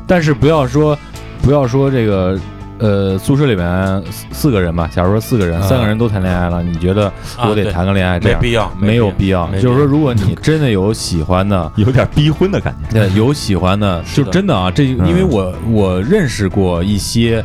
[0.07, 0.99] 但是不要说
[1.43, 2.39] 不要说这个。
[2.79, 7.07] 呃，宿舍里面四四个人吧，假如说四个人，啊三个人都谈恋爱了，你觉得
[7.37, 8.19] 啊我得谈个恋爱？
[8.19, 9.47] 这样没必要，没有必要。
[9.61, 12.99] 就是说，如果你真的有喜欢的，有点逼婚的感觉。
[12.99, 17.45] 对，有喜欢的就真的啊，这因为我我认识过一些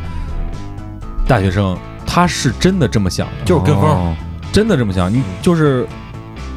[1.28, 1.78] 大学生，
[2.10, 3.84] 他是真的这么想的，就是跟风。
[3.84, 4.16] 哦
[4.50, 5.12] 真的这么想。
[5.12, 5.86] 你就是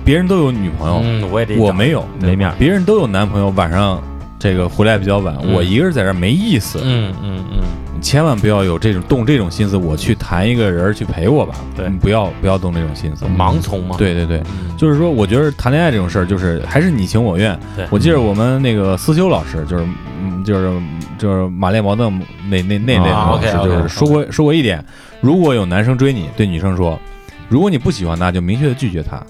[0.05, 4.01] 别人都有女朋友，嗯，我也得我没有，没面儿别人都有男朋友，晚上
[4.39, 6.79] 这个回来比较晚，嗯我一个人在这儿没意思。
[6.81, 7.59] 嗯嗯嗯，
[7.93, 11.53] 你千万不要有这种动这种心思，我去谈一个人儿去陪我吧。
[11.75, 13.25] 对你不要不要动这种心思。
[13.25, 13.97] 盲从嘛。
[13.97, 17.59] 对对对，嗯，就是说，我觉得谈恋爱这种事儿，就是还是你情我愿。
[17.75, 19.85] 对我记得我们那个思修老师，就是
[20.23, 20.81] 嗯，就是
[21.17, 22.17] 就是马列毛邓
[22.49, 24.83] 那那那那啊老师就是说过说过一点，
[25.21, 26.99] 如果有男生追你，对女生说，
[27.47, 29.23] 如果你不喜欢他，就明确的拒绝他，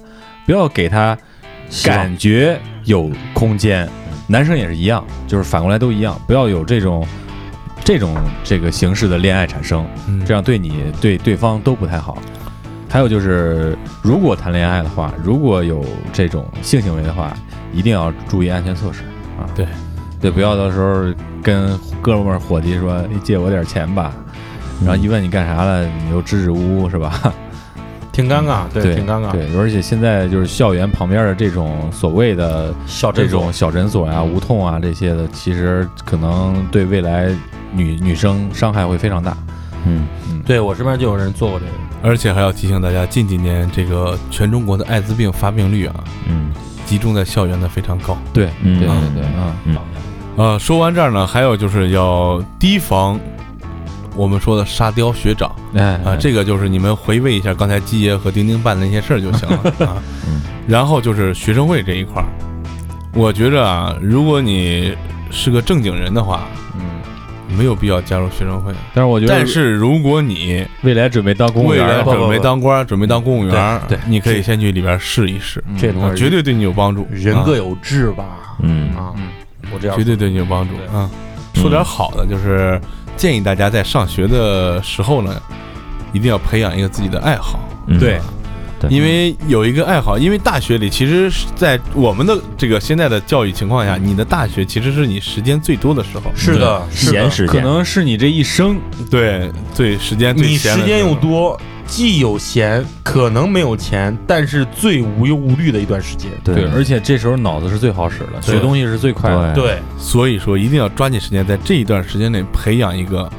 [0.46, 1.18] 不要给他
[1.84, 3.88] 感觉有空间。
[4.28, 7.06] 男生也是一样，就是反过来都一样，不要有这种
[7.84, 9.86] 这种这个形式的恋爱产生。
[10.08, 12.18] 嗯这样对你对对方都不太好。
[12.90, 17.36] 还有就是，如果谈恋爱的话，如果有这种性行为的话，
[17.74, 19.04] 一定要注意安全措施
[19.40, 19.48] 啊。
[19.56, 19.66] 对，
[20.20, 24.14] 对，不要到时候跟哥们儿伙计说：“你借我点钱吧。”
[24.86, 27.20] 然后一问你干啥了，你又支支吾吾是吧？
[28.12, 29.32] 挺尴尬，对，对，挺尴尬。
[29.32, 32.74] 对，而且现在就是校园旁边的这种所谓的
[33.14, 37.30] 这种小诊所呀、无痛啊这些的，其实可能对未来
[37.72, 39.38] 女女生伤害会非常大。
[39.86, 41.72] 嗯，嗯，对我身边就有人做过这个。
[42.04, 45.96] 而且还要提醒大家，近几年这个全中国的艾滋病发病率啊，
[46.28, 46.52] 嗯
[46.86, 48.18] 集中在校园的非常高。
[48.34, 49.54] 对，嗯对对对，嗯。
[49.66, 49.78] 嗯
[50.38, 53.20] 呃，说完这儿呢，还有就是要提防
[54.16, 59.58] 我们说的沙雕学长哎啊，这个就是你们回味一下刚才基爷和丁丁办的那些事儿就行了
[59.88, 60.02] 啊。
[60.28, 62.28] 嗯然后就是学生会这一块儿，
[63.14, 64.96] 我觉着啊，如果你
[65.32, 66.48] 是个正经人的话，
[66.80, 68.72] 嗯，没有必要加入学生会。
[68.94, 78.24] 但是我觉得，但是如果你未来准备当公务未员准备当官儿，准备当公务员儿，对对你可以先去里边试一试，嗯这东西啊绝对对你有帮助，啊人各有志吧。
[78.62, 79.30] 嗯啊嗯，
[79.74, 81.10] 我这样绝对对你有帮助对啊。
[81.56, 82.80] 说点好的，就是
[83.22, 85.40] 建议大家在上学的时候呢，
[86.12, 88.00] 一定要培养一个自己的爱好，嗯。
[88.00, 88.20] 对，
[88.82, 97.12] 对，因为有一个爱好，因为大学里其实是在我们的这个现在的教育情况下，你的大学其实是你时间最多的时候，是的，是的。
[97.12, 98.80] 可闲时间，能是你这一生
[99.10, 101.00] 对最，时间最你时间。
[101.00, 106.32] 又多，既有闲，可能没有钱，但是最无忧无虑的一段时间。
[106.44, 106.66] 对。
[106.74, 109.54] 而且这时候脑子是最好使的，学东西是最快的。
[109.54, 113.30] 对对，所以说一定要抓紧时间，在这一段时间内培养一个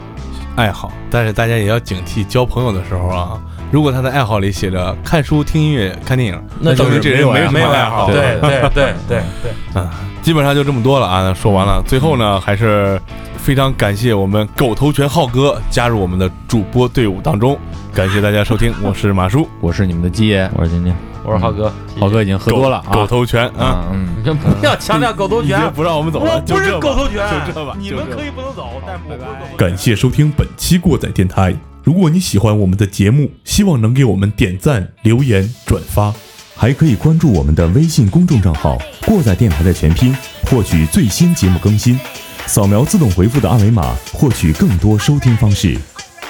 [0.57, 0.93] 爱好。
[1.11, 3.41] 但是大家也要警惕交朋友的时候啊，
[3.73, 8.07] 如果他的爱好里写着看书、听音乐、看电影，那证明这人没有爱好。
[8.07, 11.33] 对对对对对， 啊，基本上就这么多了啊。
[11.33, 13.01] 说完了，最后呢，还是
[13.39, 17.59] 非常感谢我们狗头拳浩哥加入我们的主播队伍当中，
[17.95, 20.95] 感谢大家收听，我是马叔， 我是你们的鸡爷，我是晶晶，
[21.25, 22.93] 我是浩哥，浩哥已经喝多了啊。
[22.93, 29.57] 狗头拳啊，啊，嗯，你这不要强调狗头拳，不让我们走了，我不是就这吧狗头拳，就这吧，你们可以不能走，但我不是狗头拳。
[29.57, 31.57] 感谢收听本期过载电台。
[31.85, 36.15] 如果你喜欢我们的节目，希望能给我们点赞、留言、转发，
[36.55, 40.17] 还可以关注我们的微信公众账号“过载电台”的全拼，
[40.47, 41.99] 获取最新节目更新。
[42.47, 45.77] 扫描自动回复的二维码，获取更多收听方式。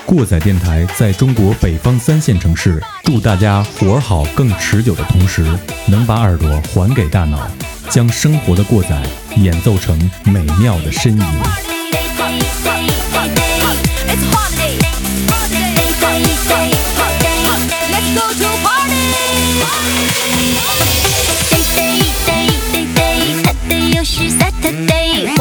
[0.06, 5.46] 过载电台在中国北方三线城市，祝大家活儿好更持久的同时，
[5.86, 7.46] 能把耳朵还给大脑，
[7.90, 9.02] 将生活的过载
[9.36, 11.71] 演奏成美妙的呻吟。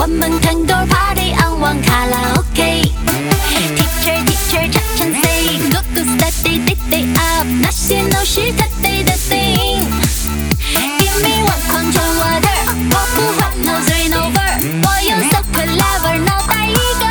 [0.02, 2.92] 我们团购 party on 网卡拉 OK。
[3.78, 9.86] Teacher teacher 常常 say go go study day day up，那些都是 today 的 thing。
[10.98, 12.50] Give me one 矿泉 water，
[12.90, 14.50] 我不换 no three no four，
[14.82, 17.06] 我有 so clever 脑袋一个。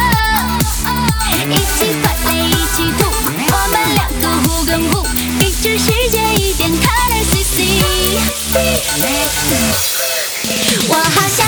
[1.49, 3.07] 一起快乐一起吐，
[3.53, 5.07] 我们两个互跟互，
[5.39, 7.55] 给这世界一点 color C C。
[10.89, 11.47] 我好想